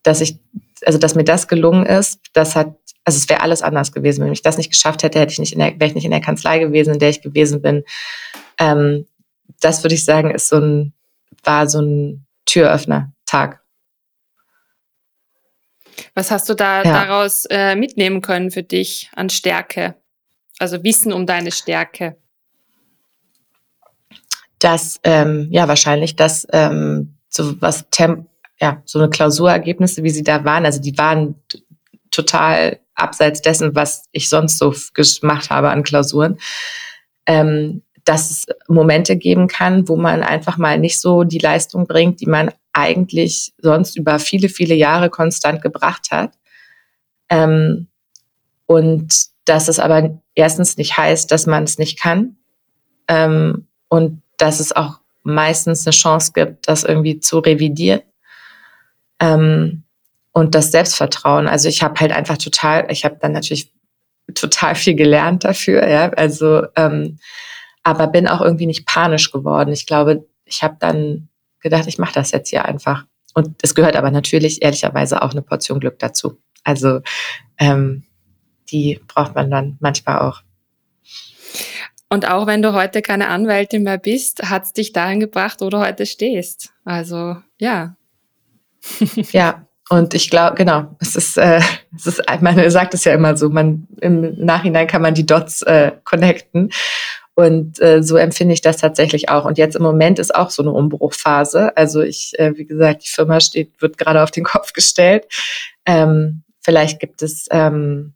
[0.02, 0.38] dass ich,
[0.84, 4.22] also dass mir das gelungen ist, das hat, also es wäre alles anders gewesen.
[4.24, 6.10] Wenn ich das nicht geschafft hätte, hätte ich nicht in der, wäre ich nicht in
[6.10, 7.84] der Kanzlei gewesen, in der ich gewesen bin.
[8.58, 9.06] Ähm,
[9.60, 10.92] das würde ich sagen, ist so ein,
[11.44, 13.60] war so ein Türöffner-Tag.
[16.14, 17.04] Was hast du da ja.
[17.04, 19.94] daraus äh, mitnehmen können für dich an Stärke?
[20.58, 22.16] Also Wissen um deine Stärke?
[24.58, 28.28] Dass, ähm, ja, wahrscheinlich, dass ähm, so was Temp
[28.60, 31.36] ja, so eine Klausurergebnisse, wie sie da waren, also die waren
[32.10, 36.38] total abseits dessen, was ich sonst so gemacht habe an Klausuren.
[37.26, 42.22] Ähm, dass es Momente geben kann, wo man einfach mal nicht so die Leistung bringt,
[42.22, 46.32] die man eigentlich sonst über viele, viele Jahre konstant gebracht hat.
[47.28, 47.88] Ähm,
[48.64, 52.36] und dass es aber erstens nicht heißt, dass man es nicht kann.
[53.08, 58.00] Ähm, und dass es auch meistens eine Chance gibt, das irgendwie zu revidieren.
[59.20, 59.82] Ähm,
[60.32, 61.46] und das Selbstvertrauen.
[61.46, 63.70] Also ich habe halt einfach total, ich habe dann natürlich
[64.34, 66.08] total viel gelernt dafür, ja.
[66.10, 67.18] Also ähm,
[67.88, 69.72] aber bin auch irgendwie nicht panisch geworden.
[69.72, 71.28] Ich glaube, ich habe dann
[71.60, 73.06] gedacht, ich mache das jetzt hier einfach.
[73.34, 76.38] Und es gehört aber natürlich ehrlicherweise auch eine Portion Glück dazu.
[76.64, 77.00] Also
[77.58, 78.04] ähm,
[78.70, 80.42] die braucht man dann manchmal auch.
[82.10, 85.70] Und auch wenn du heute keine Anwältin mehr bist, hat es dich dahin gebracht, wo
[85.70, 86.72] du heute stehst.
[86.84, 87.96] Also ja.
[89.32, 91.60] ja, und ich glaube, genau, es ist, äh,
[91.96, 95.62] es ist, man sagt es ja immer so, man im Nachhinein kann man die Dots
[95.62, 96.70] äh, connecten.
[97.38, 99.44] Und äh, so empfinde ich das tatsächlich auch.
[99.44, 101.76] Und jetzt im Moment ist auch so eine Umbruchphase.
[101.76, 105.24] Also ich, äh, wie gesagt, die Firma steht, wird gerade auf den Kopf gestellt.
[105.86, 108.14] Ähm, vielleicht gibt es ähm,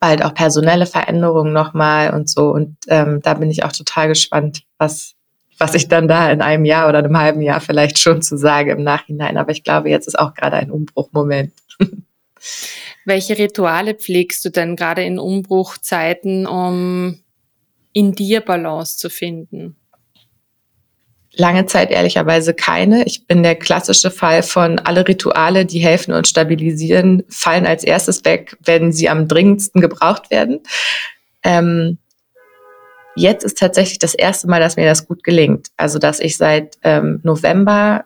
[0.00, 2.50] bald auch personelle Veränderungen nochmal und so.
[2.50, 5.14] Und ähm, da bin ich auch total gespannt, was,
[5.58, 8.72] was ich dann da in einem Jahr oder einem halben Jahr vielleicht schon zu sage
[8.72, 9.36] im Nachhinein.
[9.36, 11.52] Aber ich glaube, jetzt ist auch gerade ein Umbruchmoment.
[13.04, 17.21] Welche Rituale pflegst du denn gerade in Umbruchzeiten, um
[17.92, 19.76] in dir Balance zu finden?
[21.34, 23.04] Lange Zeit ehrlicherweise keine.
[23.04, 28.24] Ich bin der klassische Fall von alle Rituale, die helfen und stabilisieren, fallen als erstes
[28.26, 30.60] weg, wenn sie am dringendsten gebraucht werden.
[31.42, 31.96] Ähm,
[33.16, 35.68] jetzt ist tatsächlich das erste Mal, dass mir das gut gelingt.
[35.78, 38.04] Also, dass ich seit ähm, November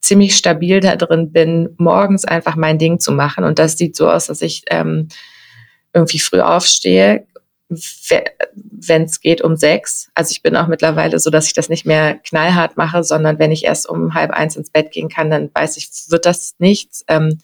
[0.00, 3.44] ziemlich stabil da drin bin, morgens einfach mein Ding zu machen.
[3.44, 5.08] Und das sieht so aus, dass ich ähm,
[5.92, 7.26] irgendwie früh aufstehe,
[7.68, 10.08] wenn es geht, um sechs.
[10.14, 13.50] Also ich bin auch mittlerweile so, dass ich das nicht mehr knallhart mache, sondern wenn
[13.50, 17.04] ich erst um halb eins ins Bett gehen kann, dann weiß ich, wird das nichts.
[17.08, 17.38] Ähm,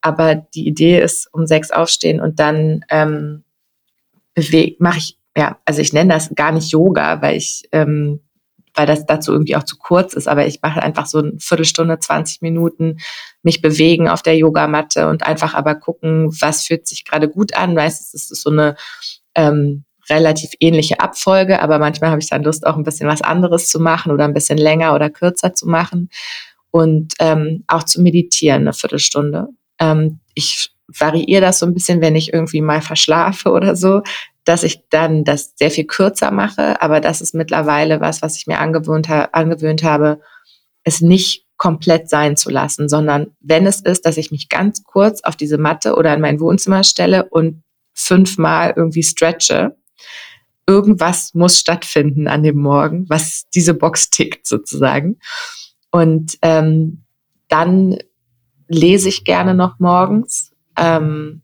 [0.00, 3.44] aber die Idee ist, um sechs aufstehen und dann ähm,
[4.78, 8.20] mache ich, ja, also ich nenne das gar nicht Yoga, weil ich, ähm,
[8.74, 11.98] weil das dazu irgendwie auch zu kurz ist, aber ich mache einfach so eine Viertelstunde,
[11.98, 12.98] 20 Minuten
[13.42, 17.74] mich bewegen auf der Yogamatte und einfach aber gucken, was fühlt sich gerade gut an.
[17.74, 18.76] Meistens ist es so eine
[19.38, 23.68] ähm, relativ ähnliche Abfolge, aber manchmal habe ich dann Lust, auch ein bisschen was anderes
[23.68, 26.10] zu machen oder ein bisschen länger oder kürzer zu machen
[26.70, 29.48] und ähm, auch zu meditieren, eine Viertelstunde.
[29.78, 34.02] Ähm, ich variiere das so ein bisschen, wenn ich irgendwie mal verschlafe oder so,
[34.44, 38.46] dass ich dann das sehr viel kürzer mache, aber das ist mittlerweile was, was ich
[38.46, 40.20] mir angewöhnt, ha angewöhnt habe,
[40.82, 45.22] es nicht komplett sein zu lassen, sondern wenn es ist, dass ich mich ganz kurz
[45.22, 47.62] auf diese Matte oder in mein Wohnzimmer stelle und
[47.98, 49.76] fünfmal irgendwie stretche.
[50.66, 55.18] Irgendwas muss stattfinden an dem Morgen, was diese Box tickt sozusagen.
[55.90, 57.04] Und ähm,
[57.48, 57.98] dann
[58.68, 60.52] lese ich gerne noch morgens.
[60.76, 61.42] Ähm,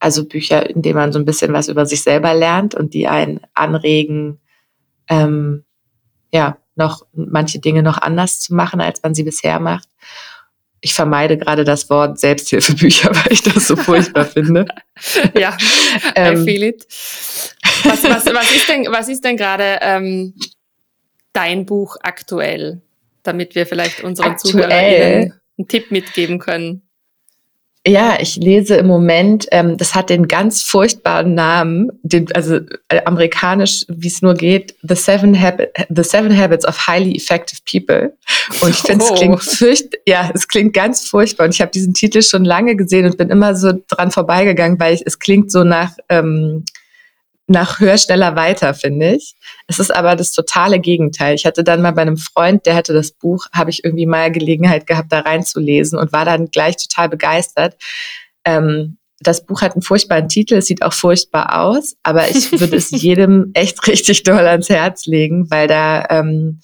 [0.00, 3.06] also Bücher, in denen man so ein bisschen was über sich selber lernt und die
[3.06, 4.40] einen anregen,
[5.08, 5.64] ähm,
[6.32, 9.88] ja, noch manche Dinge noch anders zu machen, als man sie bisher macht
[10.84, 14.66] ich vermeide gerade das Wort Selbsthilfebücher, weil ich das so furchtbar finde.
[15.36, 15.56] Ja,
[16.14, 16.86] ähm, I feel it.
[17.82, 20.34] Was, was, was ist denn, was ist denn gerade ähm,
[21.32, 22.80] dein Buch aktuell,
[23.24, 26.82] damit wir vielleicht unseren aktuell, Zuhörern einen Tipp mitgeben können?
[27.86, 33.04] Ja, ich lese im Moment, ähm, das hat den ganz furchtbaren Namen, den, also äh,
[33.04, 38.16] amerikanisch, wie es nur geht, The Seven, Habit, The Seven Habits of Highly Effective People.
[38.62, 39.12] Und ich finde, oh.
[39.12, 41.44] es klingt furcht, ja, es klingt ganz furchtbar.
[41.44, 44.94] Und ich habe diesen Titel schon lange gesehen und bin immer so dran vorbeigegangen, weil
[44.94, 46.64] ich, es klingt so nach ähm,
[47.46, 49.34] nach höher, schneller, weiter, finde ich.
[49.66, 51.34] Es ist aber das totale Gegenteil.
[51.34, 54.32] Ich hatte dann mal bei einem Freund, der hatte das Buch, habe ich irgendwie mal
[54.32, 57.76] Gelegenheit gehabt, da reinzulesen und war dann gleich total begeistert.
[58.44, 62.76] Ähm, das Buch hat einen furchtbaren Titel, es sieht auch furchtbar aus, aber ich würde
[62.76, 66.60] es jedem echt richtig doll ans Herz legen, weil da ähm,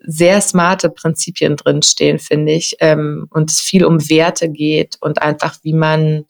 [0.00, 5.56] sehr smarte Prinzipien drinstehen, finde ich, ähm, und es viel um Werte geht und einfach,
[5.62, 6.24] wie man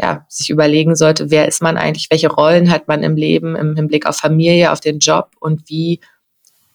[0.00, 3.76] ja, sich überlegen sollte, wer ist man eigentlich, welche Rollen hat man im Leben im
[3.76, 6.00] Hinblick auf Familie, auf den Job und wie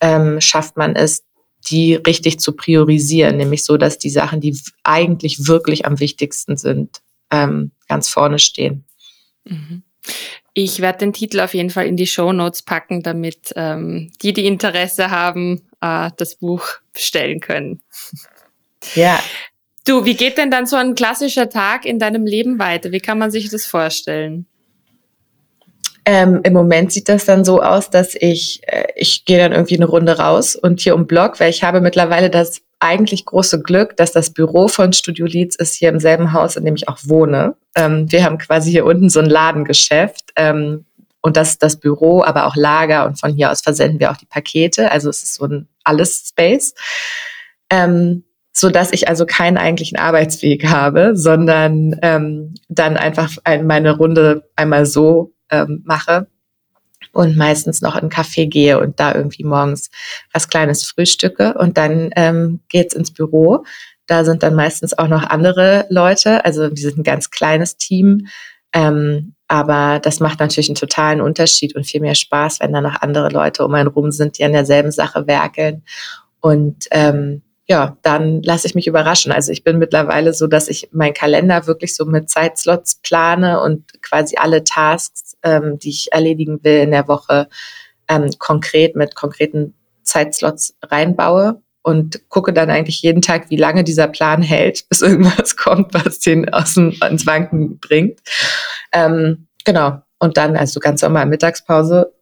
[0.01, 1.23] ähm, schafft man es,
[1.67, 7.01] die richtig zu priorisieren, nämlich so, dass die Sachen, die eigentlich wirklich am wichtigsten sind,
[7.31, 8.85] ähm, ganz vorne stehen.
[9.45, 9.81] Mhm.
[10.53, 14.33] Ich werde den Titel auf jeden Fall in die Show Notes packen, damit ähm, die,
[14.33, 17.81] die Interesse haben, äh, das Buch bestellen können.
[18.93, 19.19] Ja,
[19.85, 22.91] Du, wie geht denn dann so ein klassischer Tag in deinem Leben weiter?
[22.91, 24.47] Wie kann man sich das vorstellen?
[26.07, 29.75] Ähm, Im Moment sieht das dann so aus, dass ich, äh, ich gehe dann irgendwie
[29.75, 33.95] eine Runde raus und hier um Block, weil ich habe mittlerweile das eigentlich große Glück,
[33.97, 36.99] dass das Büro von Studio Leads ist hier im selben Haus, in dem ich auch
[37.03, 37.55] wohne.
[37.75, 40.85] Ähm, wir haben quasi hier unten so ein Ladengeschäft ähm,
[41.21, 44.17] und das ist das Büro, aber auch Lager und von hier aus versenden wir auch
[44.17, 44.91] die Pakete.
[44.91, 46.75] Also es ist so ein alles Space.
[47.71, 48.24] Ähm,
[48.57, 54.49] so dass ich also keinen eigentlichen Arbeitsweg habe, sondern ähm, dann einfach ein, meine Runde
[54.55, 56.27] einmal so ähm, mache.
[57.11, 59.89] und meistens noch in einen Café gehe und da irgendwie morgens
[60.33, 63.65] was Kleines frühstücke und dann ähm, geht's ins Büro.
[64.07, 68.27] Da sind dann meistens auch noch andere Leute, also wir sind ein ganz kleines Team.
[68.73, 73.01] Ähm, aber das macht natürlich einen totalen Unterschied und viel mehr Spaß, wenn da noch
[73.01, 75.83] andere Leute um einen rum sind, die an derselben Sache werkeln.
[76.39, 79.31] Und ähm, ja, dann lasse ich mich überraschen.
[79.31, 84.01] Also ich bin mittlerweile so, dass ich meinen Kalender wirklich so mit Zeitslots plane und
[84.03, 87.47] quasi alle Tasks, ähm, die ich erledigen will in der Woche,
[88.07, 94.07] ähm, konkret mit konkreten Zeitslots reinbaue und gucke dann eigentlich jeden Tag, wie lange dieser
[94.07, 98.19] Plan hält, bis irgendwas kommt, was den aus dem, ins Wanken bringt.
[98.91, 100.01] Ähm, genau.
[100.19, 102.13] Und dann, also ganz normal Mittagspause,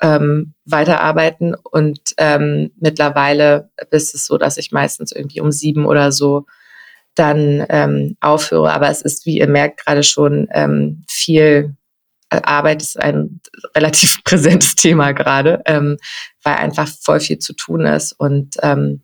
[0.00, 6.12] ähm, weiterarbeiten und ähm, mittlerweile ist es so, dass ich meistens irgendwie um sieben oder
[6.12, 6.46] so
[7.14, 8.72] dann ähm, aufhöre.
[8.72, 11.74] Aber es ist, wie ihr merkt, gerade schon ähm, viel
[12.30, 13.40] äh, Arbeit ist ein
[13.76, 15.96] relativ präsentes Thema gerade, ähm,
[16.42, 19.02] weil einfach voll viel zu tun ist und ähm,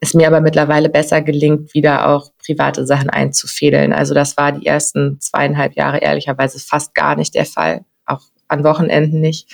[0.00, 3.92] es mir aber mittlerweile besser gelingt, wieder auch private Sachen einzufädeln.
[3.94, 8.64] Also das war die ersten zweieinhalb Jahre ehrlicherweise fast gar nicht der Fall, auch an
[8.64, 9.50] Wochenenden nicht.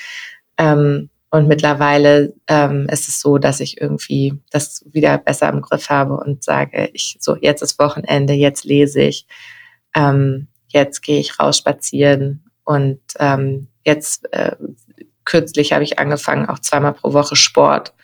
[0.60, 5.88] Ähm, und mittlerweile ähm, ist es so, dass ich irgendwie das wieder besser im Griff
[5.88, 9.26] habe und sage, ich so jetzt ist Wochenende, jetzt lese ich,
[9.94, 14.56] ähm, jetzt gehe ich raus spazieren und ähm, jetzt äh,
[15.24, 17.94] kürzlich habe ich angefangen, auch zweimal pro Woche Sport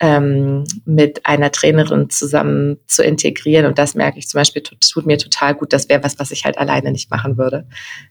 [0.00, 3.66] ähm, mit einer Trainerin zusammen zu integrieren.
[3.66, 5.72] Und das merke ich zum Beispiel, tut, mir total gut.
[5.72, 7.66] Das wäre was, was ich halt alleine nicht machen würde.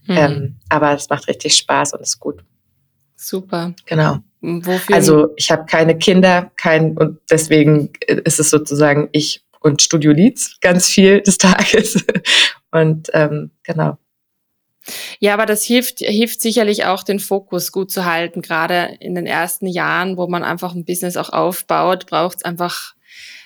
[0.05, 0.17] Mhm.
[0.17, 2.43] Ähm, aber es macht richtig Spaß und ist gut.
[3.23, 3.73] Super.
[3.85, 4.19] Genau.
[4.41, 4.95] Wofür?
[4.95, 10.59] Also ich habe keine Kinder, kein und deswegen ist es sozusagen ich und Studio Leads
[10.59, 12.03] ganz viel des Tages.
[12.71, 13.97] Und ähm, genau.
[15.19, 18.41] Ja, aber das hilft, hilft sicherlich auch, den Fokus gut zu halten.
[18.41, 22.93] Gerade in den ersten Jahren, wo man einfach ein Business auch aufbaut, braucht es einfach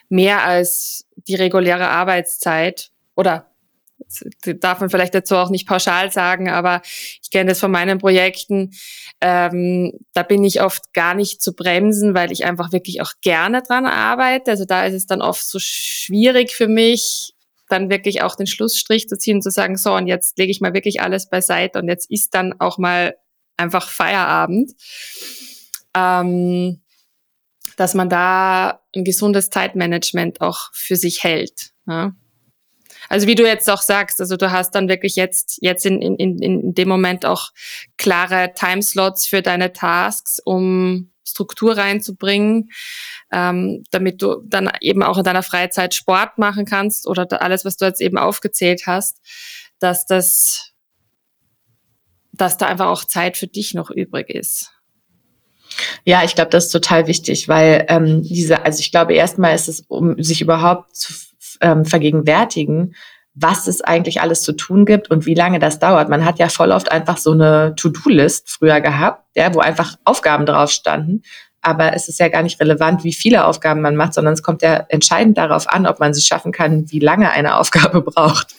[0.10, 2.90] mehr als die reguläre Arbeitszeit.
[3.16, 3.52] Oder
[4.60, 6.82] darf man vielleicht dazu auch nicht pauschal sagen, aber
[7.22, 8.72] ich kenne das von meinen Projekten.
[9.22, 13.62] Ähm, da bin ich oft gar nicht zu bremsen, weil ich einfach wirklich auch gerne
[13.62, 14.52] dran arbeite.
[14.52, 17.34] Also da ist es dann oft so schwierig für mich,
[17.70, 20.62] dann wirklich auch den Schlussstrich zu ziehen und zu sagen, so, und jetzt lege ich
[20.62, 23.16] mal wirklich alles beiseite und jetzt ist dann auch mal
[23.58, 24.72] einfach Feierabend.
[25.96, 26.82] Ähm,
[27.78, 31.72] dass man da ein gesundes Zeitmanagement auch für sich hält.
[31.88, 32.14] Ja.
[33.10, 36.40] Also wie du jetzt auch sagst, also du hast dann wirklich jetzt, jetzt in, in,
[36.40, 37.52] in dem Moment auch
[37.98, 42.70] klare Timeslots für deine Tasks, um Struktur reinzubringen,
[43.32, 47.78] ähm, damit du dann eben auch in deiner Freizeit Sport machen kannst oder alles, was
[47.78, 49.20] du jetzt eben aufgezählt hast,
[49.80, 50.72] dass das,
[52.32, 54.72] dass da einfach auch Zeit für dich noch übrig ist.
[56.06, 59.68] Ja, ich glaube, das ist total wichtig, weil ähm, diese, also ich glaube, erstmal ist
[59.68, 61.14] es, um sich überhaupt zu
[61.62, 62.96] ähm, vergegenwärtigen,
[63.40, 66.10] was es eigentlich alles zu tun gibt und wie lange das dauert.
[66.10, 70.46] Man hat ja voll oft einfach so eine To-Do-List früher gehabt, ja, wo einfach Aufgaben
[70.46, 71.22] drauf standen.
[71.62, 74.62] Aber es ist ja gar nicht relevant, wie viele Aufgaben man macht, sondern es kommt
[74.62, 78.56] ja entscheidend darauf an, ob man sie schaffen kann, wie lange eine Aufgabe braucht.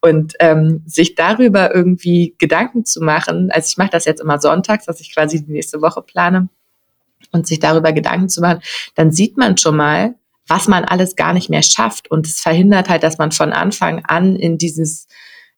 [0.00, 4.86] Und ähm, sich darüber irgendwie Gedanken zu machen, also ich mache das jetzt immer sonntags,
[4.86, 6.48] dass ich quasi die nächste Woche plane
[7.32, 8.60] und sich darüber Gedanken zu machen,
[8.94, 10.14] dann sieht man schon mal,
[10.48, 12.10] was man alles gar nicht mehr schafft.
[12.10, 15.06] Und es verhindert halt, dass man von Anfang an in dieses,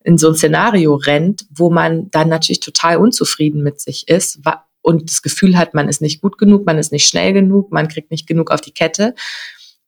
[0.04, 4.40] in so ein Szenario rennt, wo man dann natürlich total unzufrieden mit sich ist
[4.82, 7.88] und das Gefühl hat, man ist nicht gut genug, man ist nicht schnell genug, man
[7.88, 9.14] kriegt nicht genug auf die Kette,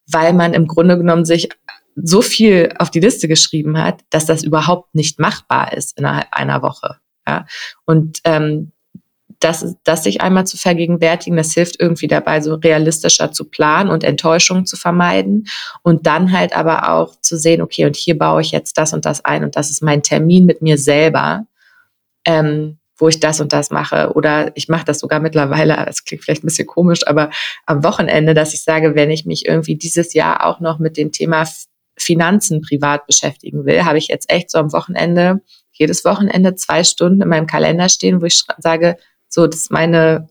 [0.07, 1.51] weil man im Grunde genommen sich
[1.97, 6.63] so viel auf die Liste geschrieben hat, dass das überhaupt nicht machbar ist innerhalb einer
[6.63, 6.97] Woche.
[7.27, 7.47] Ja?
[7.85, 8.73] Und ähm,
[9.47, 14.03] das, das sich einmal zu vergegenwärtigen, das hilft irgendwie dabei, so realistischer zu planen und
[14.03, 15.47] Enttäuschungen zu vermeiden.
[15.83, 19.05] Und dann halt aber auch zu sehen, okay, und hier baue ich jetzt das und
[19.05, 21.47] das ein und das ist mein Termin mit mir selber,
[22.25, 24.13] ähm, wo ich das und das mache.
[24.15, 27.31] Oder ich mache das sogar mittlerweile, das klingt vielleicht ein bisschen komisch, aber
[27.67, 31.13] am Wochenende, dass ich sage, wenn ich mich irgendwie dieses Jahr auch noch mit dem
[31.13, 31.47] Thema
[31.97, 35.41] Finanzen privat beschäftigen will, habe ich jetzt echt so am Wochenende,
[35.71, 38.97] jedes Wochenende zwei Stunden in meinem Kalender stehen, wo ich sage,
[39.29, 40.29] so, das ist meine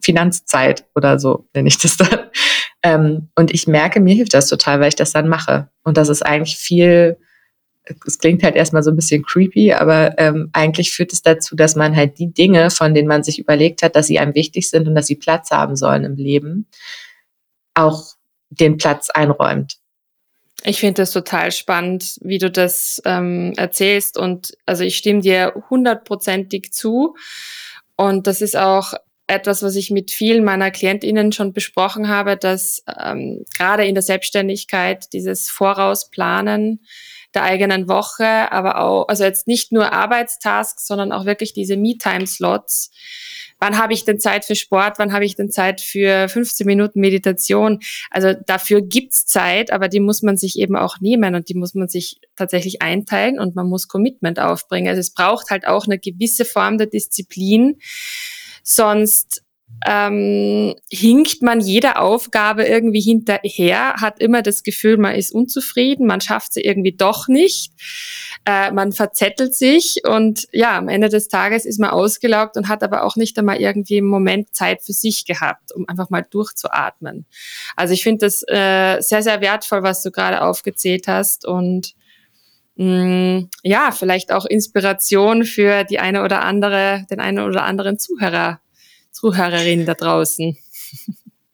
[0.00, 2.30] Finanzzeit oder so, nenne ich das dann.
[2.82, 5.70] Ähm, und ich merke, mir hilft das total, weil ich das dann mache.
[5.84, 7.16] Und das ist eigentlich viel,
[8.06, 11.76] es klingt halt erstmal so ein bisschen creepy, aber ähm, eigentlich führt es dazu, dass
[11.76, 14.86] man halt die Dinge, von denen man sich überlegt hat, dass sie einem wichtig sind
[14.86, 16.68] und dass sie Platz haben sollen im Leben,
[17.72, 18.14] auch
[18.50, 19.78] den Platz einräumt.
[20.62, 24.16] Ich finde das total spannend, wie du das ähm, erzählst.
[24.16, 27.16] Und also ich stimme dir hundertprozentig zu.
[27.96, 28.94] Und das ist auch
[29.26, 34.02] etwas, was ich mit vielen meiner KlientInnen schon besprochen habe, dass ähm, gerade in der
[34.02, 36.84] Selbstständigkeit dieses Vorausplanen
[37.34, 42.90] der eigenen Woche, aber auch, also jetzt nicht nur Arbeitstasks, sondern auch wirklich diese Me-Time-Slots.
[43.60, 44.98] Wann habe ich denn Zeit für Sport?
[44.98, 47.80] Wann habe ich denn Zeit für 15 Minuten Meditation?
[48.10, 51.74] Also dafür gibt's Zeit, aber die muss man sich eben auch nehmen und die muss
[51.74, 54.88] man sich tatsächlich einteilen und man muss Commitment aufbringen.
[54.88, 57.78] Also es braucht halt auch eine gewisse Form der Disziplin.
[58.62, 59.43] Sonst
[59.86, 66.20] ähm, hinkt man jeder Aufgabe irgendwie hinterher, hat immer das Gefühl, man ist unzufrieden, man
[66.20, 67.72] schafft sie irgendwie doch nicht,
[68.46, 72.82] äh, man verzettelt sich und ja, am Ende des Tages ist man ausgelaugt und hat
[72.82, 77.26] aber auch nicht einmal irgendwie im Moment Zeit für sich gehabt, um einfach mal durchzuatmen.
[77.76, 81.94] Also ich finde das äh, sehr, sehr wertvoll, was du gerade aufgezählt hast und
[82.76, 87.98] mh, mm, ja, vielleicht auch Inspiration für die eine oder andere, den einen oder anderen
[87.98, 88.60] Zuhörer
[89.14, 90.56] Zuhörerinnen da draußen.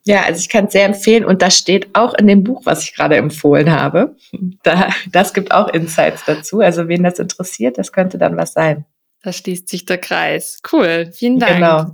[0.04, 2.82] Ja, also ich kann es sehr empfehlen und das steht auch in dem Buch, was
[2.82, 4.16] ich gerade empfohlen habe.
[4.62, 6.61] Da, das gibt auch Insights dazu.
[6.61, 8.86] Also wen das interessiert, das könnte dann was sein.
[9.22, 10.58] Da schließt sich der Kreis.
[10.72, 11.54] Cool, vielen Dank.
[11.54, 11.92] Genau.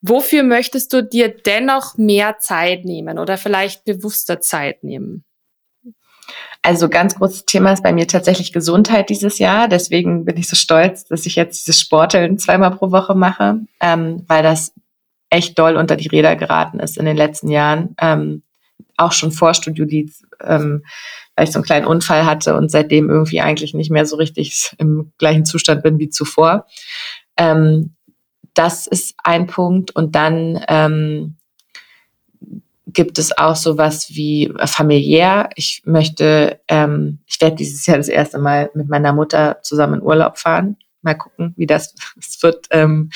[0.00, 5.24] Wofür möchtest du dir dennoch mehr Zeit nehmen oder vielleicht bewusster Zeit nehmen?
[6.62, 9.66] Also ganz großes Thema ist bei mir tatsächlich Gesundheit dieses Jahr.
[9.66, 14.24] Deswegen bin ich so stolz, dass ich jetzt dieses Sporteln zweimal pro Woche mache, ähm,
[14.28, 14.72] weil das
[15.28, 17.96] echt doll unter die Räder geraten ist in den letzten Jahren.
[18.00, 18.42] Ähm,
[18.96, 20.84] auch schon vor Studiolied, ähm,
[21.34, 24.70] weil ich so einen kleinen Unfall hatte und seitdem irgendwie eigentlich nicht mehr so richtig
[24.78, 26.66] im gleichen Zustand bin wie zuvor.
[27.36, 27.96] Ähm,
[28.54, 29.96] das ist ein Punkt.
[29.96, 31.36] Und dann ähm,
[32.92, 35.50] gibt es auch sowas wie äh, familiär.
[35.56, 40.02] Ich möchte, ähm, ich werde dieses Jahr das erste Mal mit meiner Mutter zusammen in
[40.02, 40.76] Urlaub fahren.
[41.02, 42.66] Mal gucken, wie das, das wird.
[42.70, 43.10] Ähm,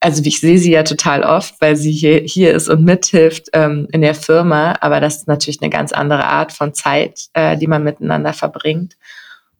[0.00, 3.88] also ich sehe sie ja total oft, weil sie hier, hier ist und mithilft ähm,
[3.92, 4.76] in der Firma.
[4.80, 8.96] Aber das ist natürlich eine ganz andere Art von Zeit, äh, die man miteinander verbringt.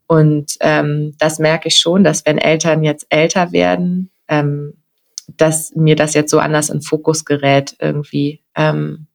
[0.06, 4.74] Und ähm, das merke ich schon, dass wenn Eltern jetzt älter werden, ähm,
[5.36, 8.42] dass mir das jetzt so anders in Fokus gerät irgendwie.
[8.54, 9.05] Ähm,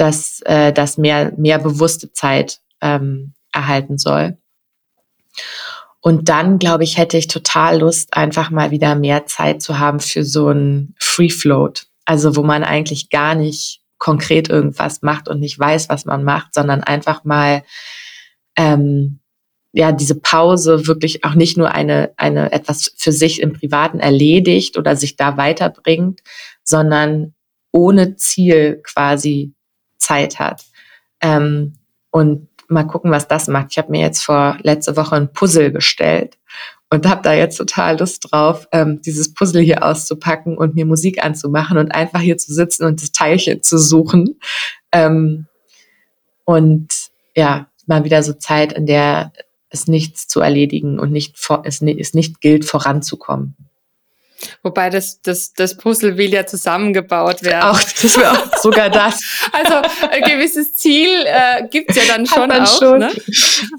[0.00, 4.38] dass äh, das mehr, mehr bewusste Zeit ähm, erhalten soll.
[6.00, 10.00] Und dann, glaube ich, hätte ich total Lust, einfach mal wieder mehr Zeit zu haben
[10.00, 11.86] für so ein Free Float.
[12.06, 16.54] Also wo man eigentlich gar nicht konkret irgendwas macht und nicht weiß, was man macht,
[16.54, 17.62] sondern einfach mal
[18.56, 19.20] ähm,
[19.72, 24.78] ja diese Pause wirklich auch nicht nur eine eine etwas für sich im Privaten erledigt
[24.78, 26.20] oder sich da weiterbringt,
[26.64, 27.34] sondern
[27.72, 29.54] ohne Ziel quasi
[30.00, 30.64] Zeit hat.
[31.20, 31.74] Ähm,
[32.10, 33.68] und mal gucken, was das macht.
[33.70, 36.38] Ich habe mir jetzt vor letzte Woche ein Puzzle bestellt
[36.88, 41.24] und habe da jetzt total Lust drauf, ähm, dieses Puzzle hier auszupacken und mir Musik
[41.24, 44.40] anzumachen und einfach hier zu sitzen und das Teilchen zu suchen.
[44.92, 45.46] Ähm,
[46.44, 46.88] und
[47.36, 49.32] ja, mal wieder so Zeit, in der
[49.68, 53.56] es nichts zu erledigen und nicht vor, es, es nicht gilt, voranzukommen.
[54.62, 57.70] Wobei das, das, das Puzzle will ja zusammengebaut werden.
[57.70, 59.20] Auch, das wäre auch sogar das.
[59.52, 62.78] also ein gewisses Ziel äh, gibt es ja dann schon auch.
[62.78, 62.98] Schon.
[63.00, 63.10] Ne?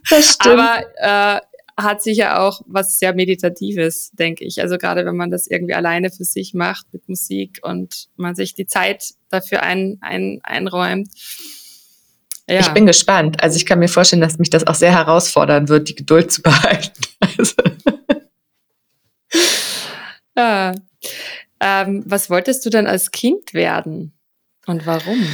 [0.09, 0.59] Das stimmt.
[0.59, 1.41] Aber äh,
[1.77, 4.61] hat sicher auch was sehr Meditatives, denke ich.
[4.61, 8.53] Also gerade wenn man das irgendwie alleine für sich macht mit Musik und man sich
[8.53, 11.09] die Zeit dafür ein, ein, einräumt.
[12.47, 12.59] Ja.
[12.59, 13.41] Ich bin gespannt.
[13.41, 16.41] Also ich kann mir vorstellen, dass mich das auch sehr herausfordern wird, die Geduld zu
[16.41, 16.91] behalten.
[17.37, 17.53] Also.
[20.35, 20.73] Ja.
[21.59, 24.13] Ähm, was wolltest du denn als Kind werden
[24.65, 25.25] und warum?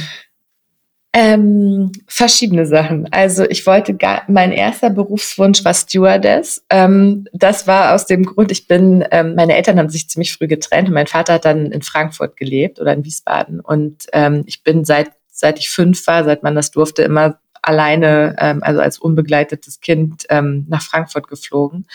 [1.14, 3.10] Ähm, verschiedene Sachen.
[3.12, 6.64] Also ich wollte gar, mein erster Berufswunsch war Stewardess.
[6.68, 10.46] Ähm, das war aus dem Grund, ich bin, ähm, meine Eltern haben sich ziemlich früh
[10.46, 13.60] getrennt und mein Vater hat dann in Frankfurt gelebt oder in Wiesbaden.
[13.60, 18.36] Und ähm, ich bin seit, seit ich fünf war, seit man das durfte, immer alleine,
[18.38, 21.86] ähm, also als unbegleitetes Kind ähm, nach Frankfurt geflogen.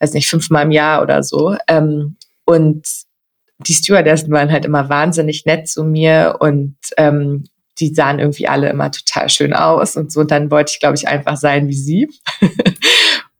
[0.00, 1.56] Weiß nicht, fünfmal im Jahr oder so.
[1.68, 2.86] Ähm, und
[3.58, 7.44] die Stewardessen waren halt immer wahnsinnig nett zu mir und ähm,
[7.78, 10.20] die sahen irgendwie alle immer total schön aus und so.
[10.20, 12.08] Und dann wollte ich, glaube ich, einfach sein wie sie.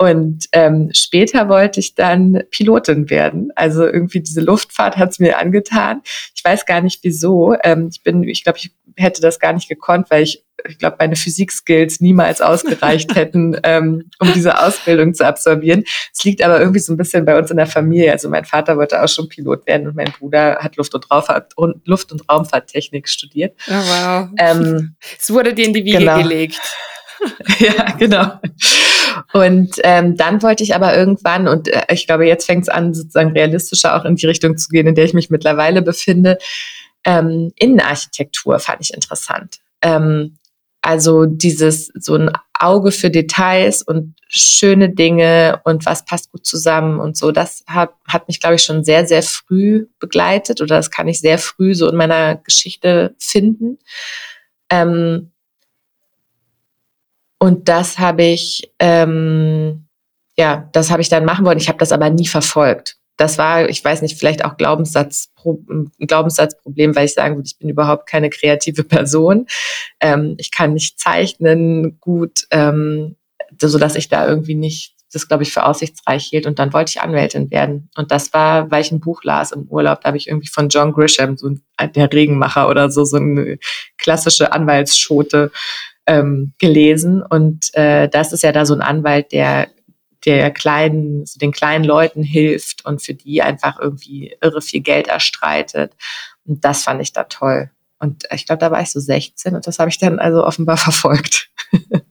[0.04, 3.50] und ähm, später wollte ich dann Pilotin werden.
[3.56, 6.02] Also irgendwie diese Luftfahrt hat es mir angetan.
[6.34, 7.54] Ich weiß gar nicht wieso.
[7.62, 10.96] Ähm, ich bin, ich glaube, ich hätte das gar nicht gekonnt, weil ich, ich glaube,
[10.98, 15.84] meine Physikskills niemals ausgereicht hätten, ähm, um diese Ausbildung zu absolvieren.
[16.12, 18.12] Es liegt aber irgendwie so ein bisschen bei uns in der Familie.
[18.12, 21.54] Also mein Vater wollte auch schon Pilot werden und mein Bruder hat Luft- und, Raumfahrt,
[21.84, 23.56] Luft und Raumfahrttechnik studiert.
[23.68, 24.28] Oh, wow.
[24.38, 26.18] Ähm, es wurde dir in die Wiege genau.
[26.18, 26.60] gelegt.
[27.58, 28.40] ja, genau.
[29.32, 32.94] Und ähm, dann wollte ich aber irgendwann, und äh, ich glaube, jetzt fängt es an,
[32.94, 36.38] sozusagen realistischer auch in die Richtung zu gehen, in der ich mich mittlerweile befinde.
[37.04, 39.58] Ähm, Innenarchitektur fand ich interessant.
[39.82, 40.38] Ähm,
[40.84, 47.00] also dieses so ein Auge für Details und schöne Dinge und was passt gut zusammen
[47.00, 50.90] und so, das hat, hat mich, glaube ich, schon sehr, sehr früh begleitet oder das
[50.90, 53.78] kann ich sehr früh so in meiner Geschichte finden.
[54.70, 55.32] Ähm,
[57.44, 59.86] und das habe ich, ähm,
[60.36, 61.58] ja, das habe ich dann machen wollen.
[61.58, 65.30] Ich habe das aber nie verfolgt das war, ich weiß nicht, vielleicht auch Glaubenssatz,
[65.98, 69.46] Glaubenssatzproblem, weil ich sagen würde, ich bin überhaupt keine kreative Person.
[70.00, 73.16] Ähm, ich kann nicht zeichnen gut, ähm,
[73.60, 76.44] so dass ich da irgendwie nicht das, glaube ich, für aussichtsreich hielt.
[76.44, 77.88] Und dann wollte ich Anwältin werden.
[77.94, 80.00] Und das war, weil ich ein Buch las im Urlaub.
[80.00, 83.58] Da habe ich irgendwie von John Grisham, so ein, der Regenmacher oder so, so eine
[83.96, 85.52] klassische Anwaltsschote
[86.06, 87.22] ähm, gelesen.
[87.22, 89.68] Und äh, das ist ja da so ein Anwalt, der
[90.24, 95.08] der kleinen, so den kleinen Leuten hilft und für die einfach irgendwie irre viel Geld
[95.08, 95.92] erstreitet.
[96.46, 97.70] Und das fand ich da toll.
[97.98, 100.76] Und ich glaube, da war ich so 16 und das habe ich dann also offenbar
[100.78, 101.50] verfolgt.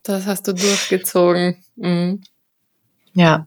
[0.04, 1.64] Das hast du durchgezogen.
[1.76, 2.22] Mhm.
[3.14, 3.46] Ja.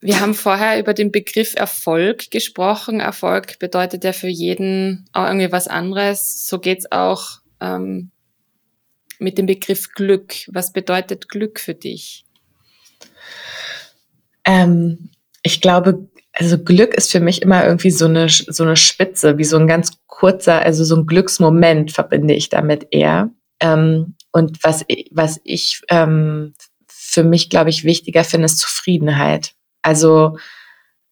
[0.00, 3.00] Wir haben vorher über den Begriff Erfolg gesprochen.
[3.00, 6.46] Erfolg bedeutet ja für jeden auch irgendwie was anderes.
[6.48, 8.11] So geht's auch ähm,
[9.22, 10.34] mit dem Begriff Glück.
[10.48, 12.24] Was bedeutet Glück für dich?
[14.44, 15.10] Ähm,
[15.42, 19.44] ich glaube, also Glück ist für mich immer irgendwie so eine, so eine Spitze, wie
[19.44, 23.30] so ein ganz kurzer, also so ein Glücksmoment verbinde ich damit eher.
[23.60, 26.54] Ähm, und was, was ich ähm,
[26.88, 29.52] für mich, glaube ich, wichtiger finde, ist Zufriedenheit.
[29.82, 30.38] Also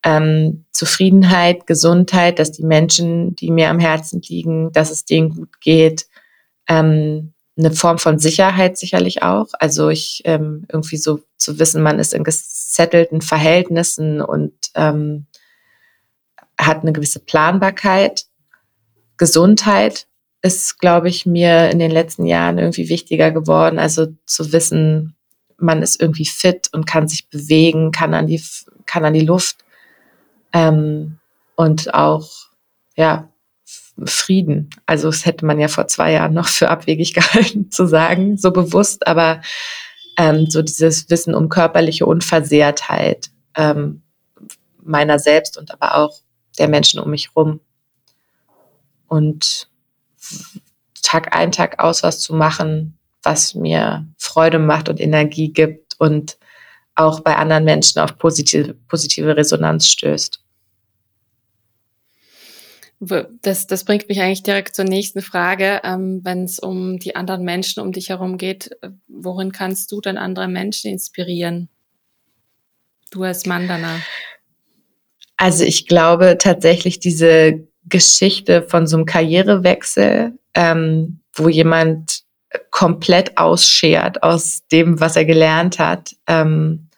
[0.03, 5.61] ähm, Zufriedenheit, Gesundheit, dass die Menschen, die mir am Herzen liegen, dass es denen gut
[5.61, 6.07] geht,
[6.69, 9.49] ähm, eine Form von Sicherheit sicherlich auch.
[9.59, 15.27] Also ich ähm, irgendwie so zu wissen, man ist in gesettelten Verhältnissen und ähm,
[16.59, 18.27] hat eine gewisse Planbarkeit.
[19.17, 20.07] Gesundheit
[20.43, 23.79] ist, glaube ich, mir in den letzten Jahren irgendwie wichtiger geworden.
[23.79, 25.17] Also zu wissen,
[25.59, 28.43] man ist irgendwie fit und kann sich bewegen, kann an die,
[28.87, 29.59] kann an die Luft
[30.53, 31.19] ähm,
[31.57, 32.31] und auch
[32.97, 33.29] ja
[34.07, 34.71] Frieden.
[34.87, 38.51] Also das hätte man ja vor zwei Jahren noch für abwegig gehalten zu sagen, so
[38.51, 39.43] bewusst, aber
[40.17, 44.03] ähm, so dieses Wissen um körperliche Unversehrtheit ähm,
[44.83, 46.21] meiner selbst und aber auch
[46.59, 47.61] der Menschen um mich rum.
[49.07, 49.69] Und
[51.03, 56.39] Tag ein, Tag aus was zu machen, was mir Freude macht und Energie gibt und
[56.95, 60.41] auch bei anderen Menschen auf positive, positive Resonanz stößt.
[63.01, 65.81] Das, das bringt mich eigentlich direkt zur nächsten Frage.
[65.85, 70.03] Ähm, Wenn es um die anderen Menschen um dich herum geht, äh, worin kannst du
[70.03, 71.71] denn andere Menschen inspirieren?
[73.11, 74.01] Du als Mandana.
[75.39, 82.25] Also ich glaube tatsächlich diese Geschichte von so einem Karrierewechsel, ähm, wo jemand
[82.71, 86.89] komplett ausschert aus dem, was er gelernt hat, ähm,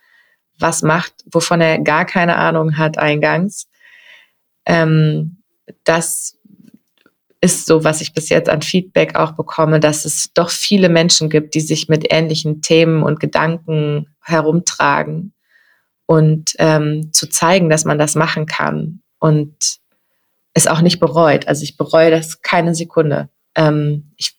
[0.58, 3.68] was macht, wovon er gar keine Ahnung hat eingangs.
[4.66, 5.41] Ähm,
[5.84, 6.38] das
[7.40, 11.28] ist so, was ich bis jetzt an Feedback auch bekomme, dass es doch viele Menschen
[11.28, 15.32] gibt, die sich mit ähnlichen Themen und Gedanken herumtragen
[16.06, 19.56] und ähm, zu zeigen, dass man das machen kann und
[20.54, 21.48] es auch nicht bereut.
[21.48, 23.28] Also ich bereue das keine Sekunde.
[23.56, 24.36] Ähm, ich,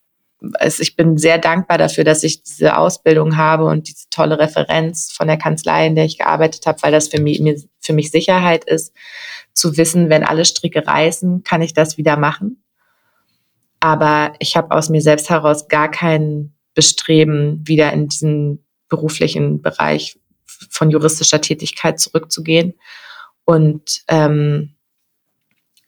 [0.53, 5.11] also ich bin sehr dankbar dafür, dass ich diese Ausbildung habe und diese tolle Referenz
[5.11, 7.41] von der Kanzlei, in der ich gearbeitet habe, weil das für mich,
[7.79, 8.93] für mich Sicherheit ist,
[9.53, 12.63] zu wissen, wenn alle Stricke reißen, kann ich das wieder machen.
[13.79, 20.19] Aber ich habe aus mir selbst heraus gar kein Bestreben, wieder in diesen beruflichen Bereich
[20.69, 22.73] von juristischer Tätigkeit zurückzugehen.
[23.45, 24.75] Und ähm,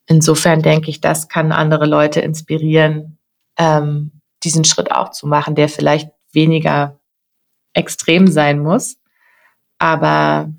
[0.08, 3.18] insofern denke ich, das kann andere Leute inspirieren,
[3.58, 7.00] ähm, diesen Schritt auch zu machen, der vielleicht weniger
[7.74, 8.98] extrem sein muss,
[9.80, 10.54] aber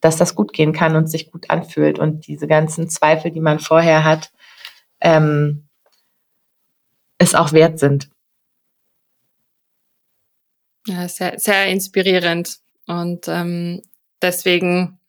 [0.00, 3.58] dass das gut gehen kann und sich gut anfühlt und diese ganzen Zweifel, die man
[3.58, 4.30] vorher hat,
[5.00, 5.68] ähm,
[7.18, 8.10] es auch wert sind.
[10.86, 12.58] Ja, sehr, sehr inspirierend.
[12.86, 13.82] Und ähm,
[14.22, 15.00] deswegen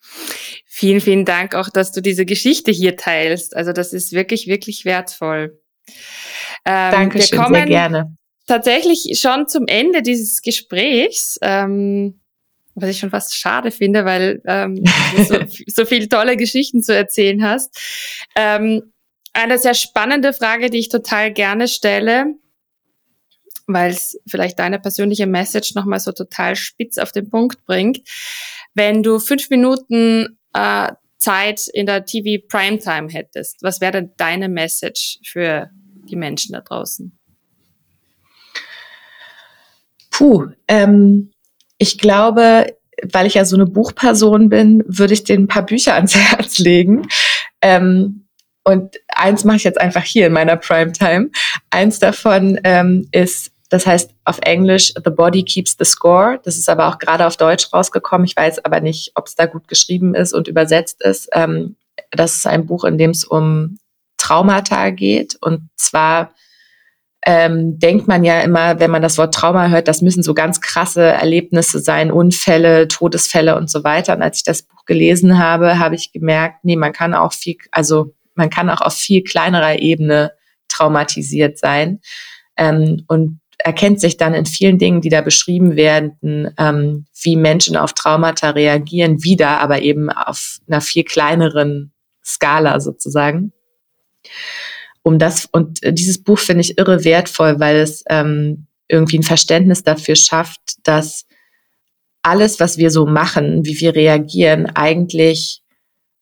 [0.65, 3.55] vielen, vielen Dank auch, dass du diese Geschichte hier teilst.
[3.55, 5.61] Also das ist wirklich, wirklich wertvoll.
[6.69, 8.15] Ähm, Dankeschön, sehr gerne.
[8.45, 11.39] Tatsächlich schon zum Ende dieses Gesprächs.
[11.41, 12.19] Ähm,
[12.75, 14.83] was ich schon fast schade finde, weil ähm,
[15.15, 17.75] du so, so viele tolle Geschichten zu erzählen hast.
[18.35, 18.93] Ähm,
[19.33, 22.35] eine sehr spannende Frage, die ich total gerne stelle.
[23.65, 27.99] weil es vielleicht deine persönliche Message nochmal so total spitz auf den Punkt bringt.
[28.73, 34.49] Wenn du fünf Minuten äh, Zeit in der TV Primetime hättest, was wäre denn deine
[34.49, 35.69] Message für
[36.07, 37.17] die Menschen da draußen?
[40.11, 41.31] Puh, ähm,
[41.77, 42.75] ich glaube,
[43.11, 46.57] weil ich ja so eine Buchperson bin, würde ich den ein paar Bücher ans Herz
[46.57, 47.07] legen.
[47.61, 48.27] Ähm,
[48.63, 51.29] und eins mache ich jetzt einfach hier in meiner Primetime.
[51.69, 56.39] Eins davon ähm, ist, das heißt auf Englisch The Body Keeps the Score.
[56.43, 58.25] Das ist aber auch gerade auf Deutsch rausgekommen.
[58.25, 61.29] Ich weiß aber nicht, ob es da gut geschrieben ist und übersetzt ist.
[61.31, 61.77] Ähm,
[62.11, 63.77] das ist ein Buch, in dem es um
[64.27, 65.37] Traumata geht.
[65.41, 66.33] Und zwar
[67.25, 70.61] ähm, denkt man ja immer, wenn man das Wort Trauma hört, das müssen so ganz
[70.61, 74.15] krasse Erlebnisse sein, Unfälle, Todesfälle und so weiter.
[74.15, 77.57] Und als ich das Buch gelesen habe, habe ich gemerkt, nee, man kann auch viel,
[77.71, 80.31] also man kann auch auf viel kleinerer Ebene
[80.67, 82.01] traumatisiert sein
[82.57, 87.75] ähm, und erkennt sich dann in vielen Dingen, die da beschrieben werden, ähm, wie Menschen
[87.75, 93.53] auf Traumata reagieren, wieder, aber eben auf einer viel kleineren Skala sozusagen
[95.03, 99.83] um das, und dieses Buch finde ich irre wertvoll, weil es ähm, irgendwie ein Verständnis
[99.83, 101.25] dafür schafft, dass
[102.21, 105.61] alles, was wir so machen, wie wir reagieren, eigentlich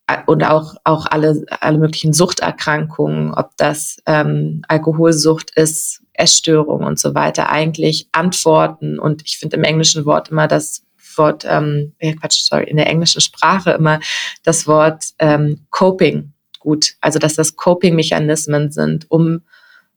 [0.08, 7.00] äh, und auch, auch alle, alle möglichen Suchterkrankungen, ob das ähm, Alkoholsucht ist, Essstörung und
[7.00, 9.00] so weiter, eigentlich antworten.
[9.00, 10.84] Und ich finde im englischen Wort immer das
[11.16, 14.00] Wort, ähm, Quatsch, sorry, in der englischen Sprache immer
[14.44, 16.35] das Wort ähm, Coping
[16.66, 16.96] gut.
[17.00, 19.42] Also dass das Coping-Mechanismen sind, um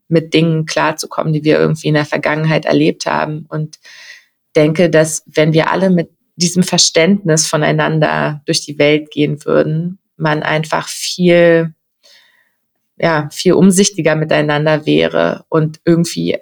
[0.07, 3.47] mit Dingen klarzukommen, die wir irgendwie in der Vergangenheit erlebt haben.
[3.49, 3.79] Und
[4.55, 10.43] denke, dass wenn wir alle mit diesem Verständnis voneinander durch die Welt gehen würden, man
[10.43, 11.75] einfach viel,
[12.97, 16.39] ja, viel umsichtiger miteinander wäre und irgendwie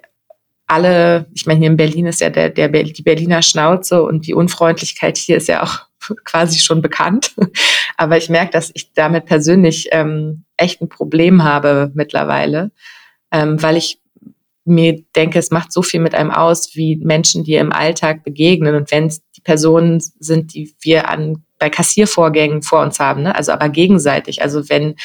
[0.67, 4.35] alle, ich meine, hier in Berlin ist ja der, der, die Berliner Schnauze und die
[4.35, 5.87] Unfreundlichkeit hier ist ja auch
[6.25, 7.35] quasi schon bekannt.
[7.97, 12.71] Aber ich merke, dass ich damit persönlich ähm, echt ein Problem habe mittlerweile,
[13.33, 14.01] ähm, weil ich
[14.65, 18.75] mir denke, es macht so viel mit einem aus, wie Menschen dir im Alltag begegnen.
[18.75, 23.35] Und wenn es die Personen sind, die wir an bei Kassiervorgängen vor uns haben, ne?
[23.35, 24.43] also aber gegenseitig.
[24.43, 24.97] Also wenn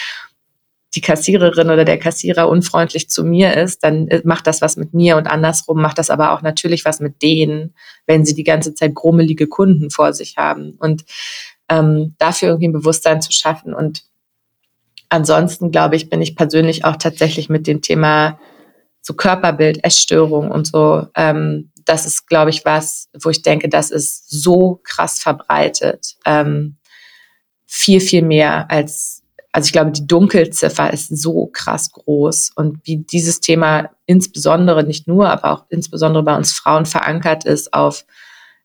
[0.93, 4.93] die Kassiererin oder der Kassierer unfreundlich zu mir ist, dann äh, macht das was mit
[4.93, 7.73] mir und andersrum macht das aber auch natürlich was mit denen,
[8.07, 10.75] wenn sie die ganze Zeit grummelige Kunden vor sich haben.
[10.79, 11.05] Und
[11.69, 13.73] ähm, dafür irgendwie ein Bewusstsein zu schaffen.
[13.73, 14.03] Und
[15.07, 18.37] ansonsten, glaube ich, bin ich persönlich auch tatsächlich mit dem Thema
[19.01, 23.89] so Körperbild, Essstörung und so, ähm, das ist, glaube ich, was, wo ich denke, das
[23.89, 26.15] ist so krass verbreitet.
[26.25, 26.77] Ähm,
[27.65, 29.20] viel, viel mehr als
[29.51, 35.07] also ich glaube, die Dunkelziffer ist so krass groß und wie dieses Thema insbesondere, nicht
[35.07, 38.05] nur, aber auch insbesondere bei uns Frauen verankert ist auf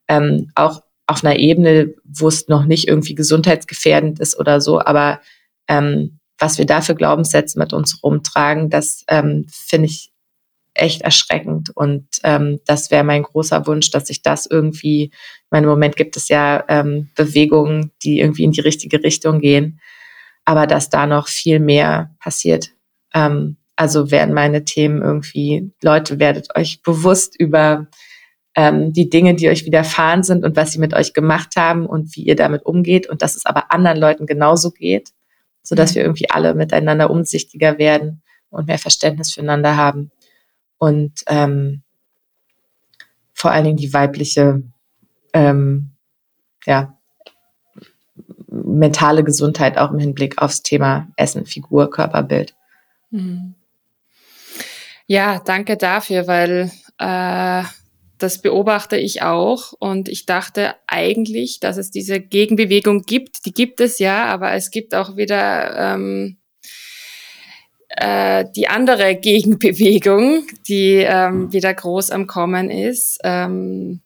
[0.09, 5.21] ähm, auch auf einer Ebene, wo es noch nicht irgendwie gesundheitsgefährdend ist oder so, aber
[5.69, 10.13] ähm, was wir da für Glaubenssätze mit uns rumtragen, das ähm, finde ich
[10.75, 11.71] echt erschreckend.
[11.75, 15.97] Und ähm, das wäre mein großer Wunsch, dass sich das irgendwie, ich meine, im Moment
[15.97, 19.81] gibt es ja ähm, Bewegungen, die irgendwie in die richtige Richtung gehen
[20.47, 22.71] aber dass da noch viel mehr passiert.
[23.13, 27.89] Ähm, also werden meine Themen irgendwie, Leute, werdet euch bewusst über
[28.55, 32.17] ähm, die Dinge, die euch widerfahren sind und was sie mit euch gemacht haben und
[32.17, 35.11] wie ihr damit umgeht und dass es aber anderen Leuten genauso geht,
[35.63, 35.95] sodass mhm.
[35.97, 40.11] wir irgendwie alle miteinander umsichtiger werden und mehr Verständnis füreinander haben.
[40.79, 41.83] Und ähm,
[43.35, 44.63] vor allen Dingen die weibliche
[45.35, 45.91] ähm,
[46.65, 46.96] ja,
[48.65, 52.55] mentale Gesundheit auch im Hinblick aufs Thema Essen, Figur, Körperbild.
[53.11, 53.55] Mhm.
[55.07, 57.63] Ja, danke dafür, weil äh,
[58.19, 63.45] das beobachte ich auch und ich dachte eigentlich, dass es diese Gegenbewegung gibt.
[63.45, 66.39] Die gibt es ja, aber es gibt auch wieder ähm,
[67.89, 73.19] äh, die andere Gegenbewegung, die ähm, wieder groß am Kommen ist.
[73.23, 74.01] Ähm,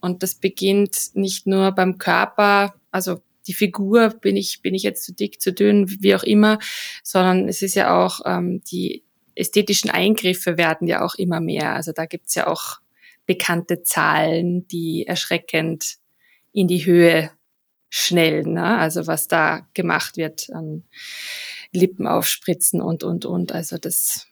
[0.00, 5.04] und das beginnt nicht nur beim Körper, also die Figur, bin ich, bin ich jetzt
[5.04, 6.58] zu dick, zu dünn, wie auch immer,
[7.02, 11.74] sondern es ist ja auch, ähm, die ästhetischen Eingriffe werden ja auch immer mehr.
[11.74, 12.80] Also da gibt's ja auch
[13.26, 15.96] bekannte Zahlen, die erschreckend
[16.52, 17.30] in die Höhe
[17.88, 18.54] schnellen.
[18.54, 18.78] Ne?
[18.78, 20.84] Also was da gemacht wird an
[21.72, 23.52] Lippen aufspritzen und, und, und.
[23.52, 24.28] Also das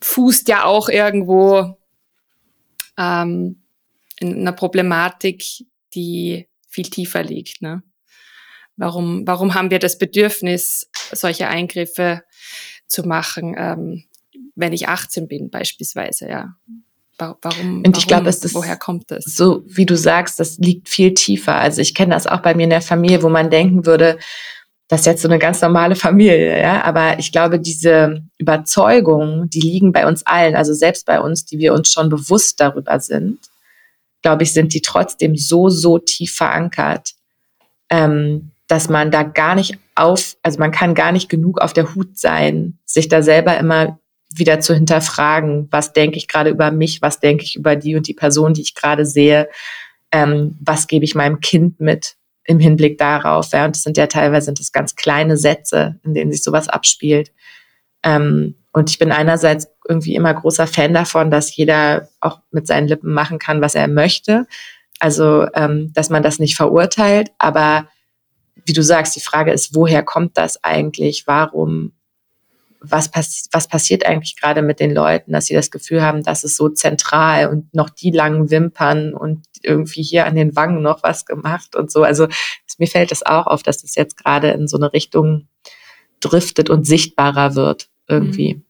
[0.00, 1.76] fußt ja auch irgendwo
[2.96, 3.62] ähm,
[4.20, 5.44] in einer Problematik,
[5.94, 7.62] die viel tiefer liegt.
[7.62, 7.82] Ne?
[8.78, 12.22] Warum, warum haben wir das Bedürfnis, solche Eingriffe
[12.86, 14.04] zu machen, ähm,
[14.54, 16.54] wenn ich 18 bin beispielsweise, ja.
[17.18, 17.82] Warum?
[17.84, 19.24] Und ich glaube, es ist woher kommt das?
[19.24, 21.56] So wie du sagst, das liegt viel tiefer.
[21.56, 24.18] Also ich kenne das auch bei mir in der Familie, wo man denken würde,
[24.86, 26.84] das ist jetzt so eine ganz normale Familie, ja.
[26.84, 31.58] Aber ich glaube, diese Überzeugungen, die liegen bei uns allen, also selbst bei uns, die
[31.58, 33.40] wir uns schon bewusst darüber sind,
[34.22, 37.14] glaube ich, sind die trotzdem so, so tief verankert,
[37.90, 41.94] ähm, dass man da gar nicht auf, also man kann gar nicht genug auf der
[41.94, 43.98] Hut sein, sich da selber immer
[44.30, 48.06] wieder zu hinterfragen, was denke ich gerade über mich, was denke ich über die und
[48.06, 49.48] die Person, die ich gerade sehe,
[50.12, 53.50] ähm, was gebe ich meinem Kind mit im Hinblick darauf.
[53.52, 56.68] Ja, und das sind ja teilweise sind das ganz kleine Sätze, in denen sich sowas
[56.68, 57.32] abspielt.
[58.02, 62.88] Ähm, und ich bin einerseits irgendwie immer großer Fan davon, dass jeder auch mit seinen
[62.88, 64.46] Lippen machen kann, was er möchte.
[65.00, 67.30] Also, ähm, dass man das nicht verurteilt.
[67.38, 67.88] Aber
[68.68, 71.26] wie du sagst, die Frage ist, woher kommt das eigentlich?
[71.26, 71.92] Warum
[72.80, 76.44] was, pass was passiert eigentlich gerade mit den Leuten, dass sie das Gefühl haben, das
[76.44, 81.02] ist so zentral und noch die langen Wimpern und irgendwie hier an den Wangen noch
[81.02, 82.02] was gemacht und so.
[82.02, 82.28] Also
[82.78, 85.48] mir fällt es auch auf, dass das jetzt gerade in so eine Richtung
[86.20, 88.54] driftet und sichtbarer wird irgendwie.
[88.54, 88.64] Mhm.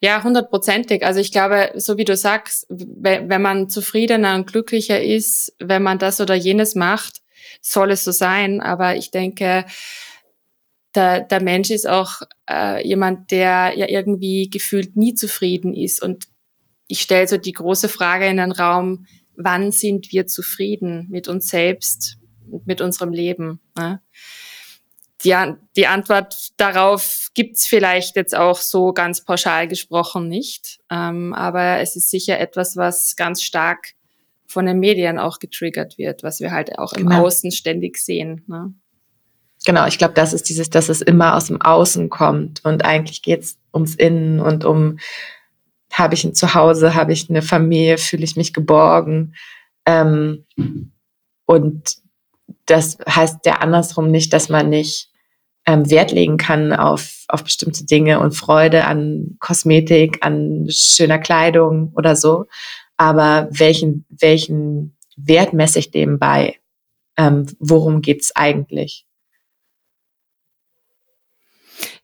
[0.00, 1.04] Ja, hundertprozentig.
[1.04, 5.98] Also ich glaube, so wie du sagst, wenn man zufriedener und glücklicher ist, wenn man
[5.98, 7.20] das oder jenes macht,
[7.60, 8.60] soll es so sein.
[8.60, 9.64] Aber ich denke,
[10.94, 16.02] der, der Mensch ist auch äh, jemand, der ja irgendwie gefühlt nie zufrieden ist.
[16.02, 16.26] Und
[16.86, 19.06] ich stelle so die große Frage in den Raum,
[19.36, 22.18] wann sind wir zufrieden mit uns selbst
[22.50, 23.60] und mit unserem Leben?
[23.76, 24.00] Ne?
[25.24, 25.34] Die,
[25.76, 30.78] die Antwort darauf gibt's vielleicht jetzt auch so ganz pauschal gesprochen nicht.
[30.90, 33.94] Ähm, aber es ist sicher etwas, was ganz stark
[34.48, 37.26] von den Medien auch getriggert wird, was wir halt auch im genau.
[37.26, 38.44] Außen ständig sehen.
[38.48, 38.72] Ne?
[39.66, 43.22] Genau, ich glaube, das ist dieses, dass es immer aus dem Außen kommt und eigentlich
[43.22, 44.98] geht es ums Innen und um,
[45.92, 49.34] habe ich ein Zuhause, habe ich eine Familie, fühle ich mich geborgen.
[49.84, 50.44] Ähm,
[51.46, 51.96] und
[52.66, 55.10] das heißt ja andersrum nicht, dass man nicht
[55.66, 61.92] ähm, Wert legen kann auf, auf bestimmte Dinge und Freude an Kosmetik, an schöner Kleidung
[61.94, 62.46] oder so.
[62.98, 66.56] Aber welchen, welchen Wert messe ich dem bei?
[67.16, 69.06] Ähm, worum geht's eigentlich?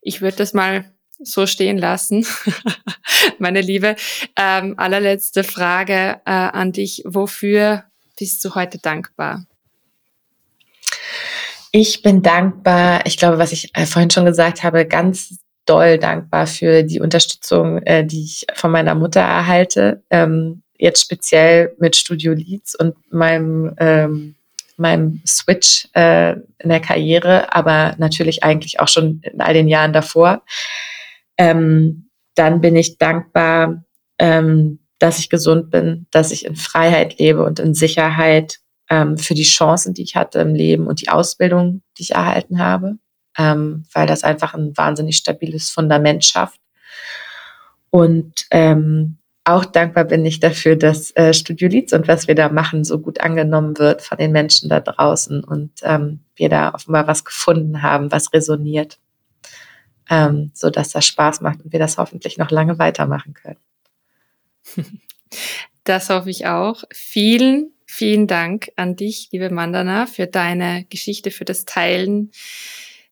[0.01, 0.85] Ich würde das mal
[1.19, 2.27] so stehen lassen,
[3.39, 3.97] meine Liebe.
[4.37, 7.03] Ähm, allerletzte Frage äh, an dich.
[7.07, 7.85] Wofür
[8.19, 9.47] bist du heute dankbar?
[11.73, 16.47] Ich bin dankbar, ich glaube, was ich äh, vorhin schon gesagt habe, ganz doll dankbar
[16.47, 20.05] für die Unterstützung, äh, die ich von meiner Mutter erhalte.
[20.11, 24.35] Ähm, jetzt speziell mit Studio Leads und meinem ähm,
[24.77, 29.93] meinem Switch äh, in der Karriere, aber natürlich eigentlich auch schon in all den Jahren
[29.93, 30.43] davor.
[31.39, 33.85] Ähm, dann bin ich dankbar,
[34.19, 38.59] ähm, dass ich gesund bin, dass ich in Freiheit lebe und in Sicherheit
[38.91, 42.59] ähm, für die Chancen, die ich hatte im Leben und die Ausbildung, die ich erhalten
[42.59, 42.99] habe,
[43.39, 46.61] ähm, weil das einfach ein wahnsinnig stabiles Fundament schafft.
[47.91, 52.49] Und ähm, auch dankbar bin ich dafür, dass äh, Studio Leads und was wir da
[52.49, 57.07] machen so gut angenommen wird von den Menschen da draußen und ähm, wir da offenbar
[57.07, 58.99] was gefunden haben, was resoniert,
[60.09, 63.59] ähm, so dass das Spaß macht und wir das hoffentlich noch lange weitermachen können.
[65.87, 66.85] Das hoffe ich auch.
[66.91, 72.31] Vielen, vielen Dank an dich, liebe Mandana, für deine Geschichte, für das Teilen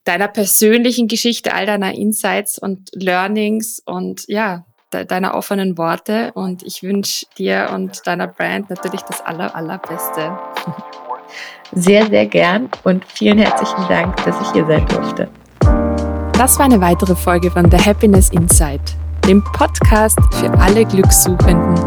[0.05, 6.63] deiner persönlichen Geschichte, all deiner Insights und Learnings und ja, de deiner offenen Worte und
[6.63, 10.39] ich wünsche dir und deiner Brand natürlich das aller, allerbeste.
[11.73, 15.29] Sehr, sehr gern und vielen herzlichen Dank, dass ich hier sein durfte.
[16.35, 21.79] Das war eine weitere Folge von The Happiness Insight, dem Podcast für alle Glückssuchenden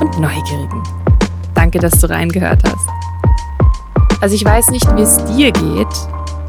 [0.00, 0.82] und Neugierigen.
[1.54, 2.88] Danke, dass du reingehört hast.
[4.20, 5.86] Also ich weiß nicht, wie es dir geht,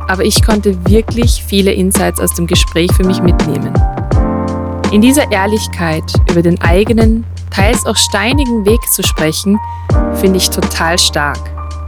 [0.07, 3.73] aber ich konnte wirklich viele Insights aus dem Gespräch für mich mitnehmen.
[4.91, 9.59] In dieser Ehrlichkeit über den eigenen, teils auch steinigen Weg zu sprechen,
[10.13, 11.39] finde ich total stark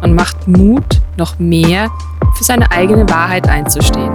[0.02, 1.90] und macht Mut, noch mehr
[2.36, 4.14] für seine eigene Wahrheit einzustehen.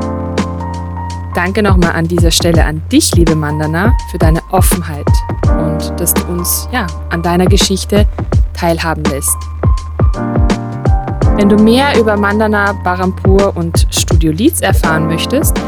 [1.35, 5.09] Danke nochmal an dieser Stelle an dich, liebe Mandana, für deine Offenheit
[5.49, 8.07] und dass du uns ja, an deiner Geschichte
[8.53, 9.37] teilhaben lässt.
[11.37, 15.59] Wenn du mehr über Mandana, Barampur und Studio Leads erfahren möchtest,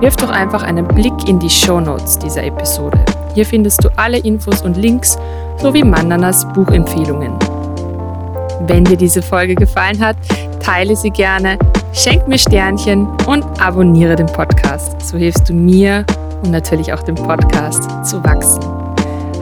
[0.00, 2.98] Wirf doch einfach einen Blick in die Show Notes dieser Episode.
[3.34, 5.18] Hier findest du alle Infos und Links
[5.58, 7.32] sowie Mandanas Buchempfehlungen.
[8.66, 10.16] Wenn dir diese Folge gefallen hat,
[10.60, 11.58] teile sie gerne,
[11.92, 15.00] schenk mir Sternchen und abonniere den Podcast.
[15.00, 16.04] So hilfst du mir
[16.42, 18.62] und natürlich auch dem Podcast zu wachsen.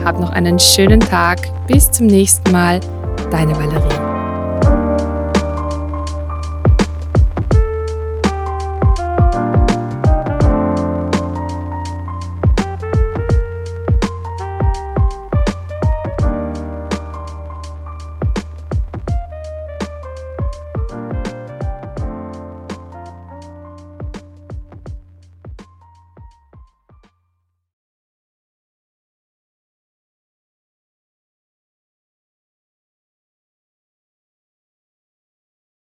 [0.03, 1.39] hab noch einen schönen Tag.
[1.67, 2.79] Bis zum nächsten Mal.
[3.31, 4.12] Deine Valerie.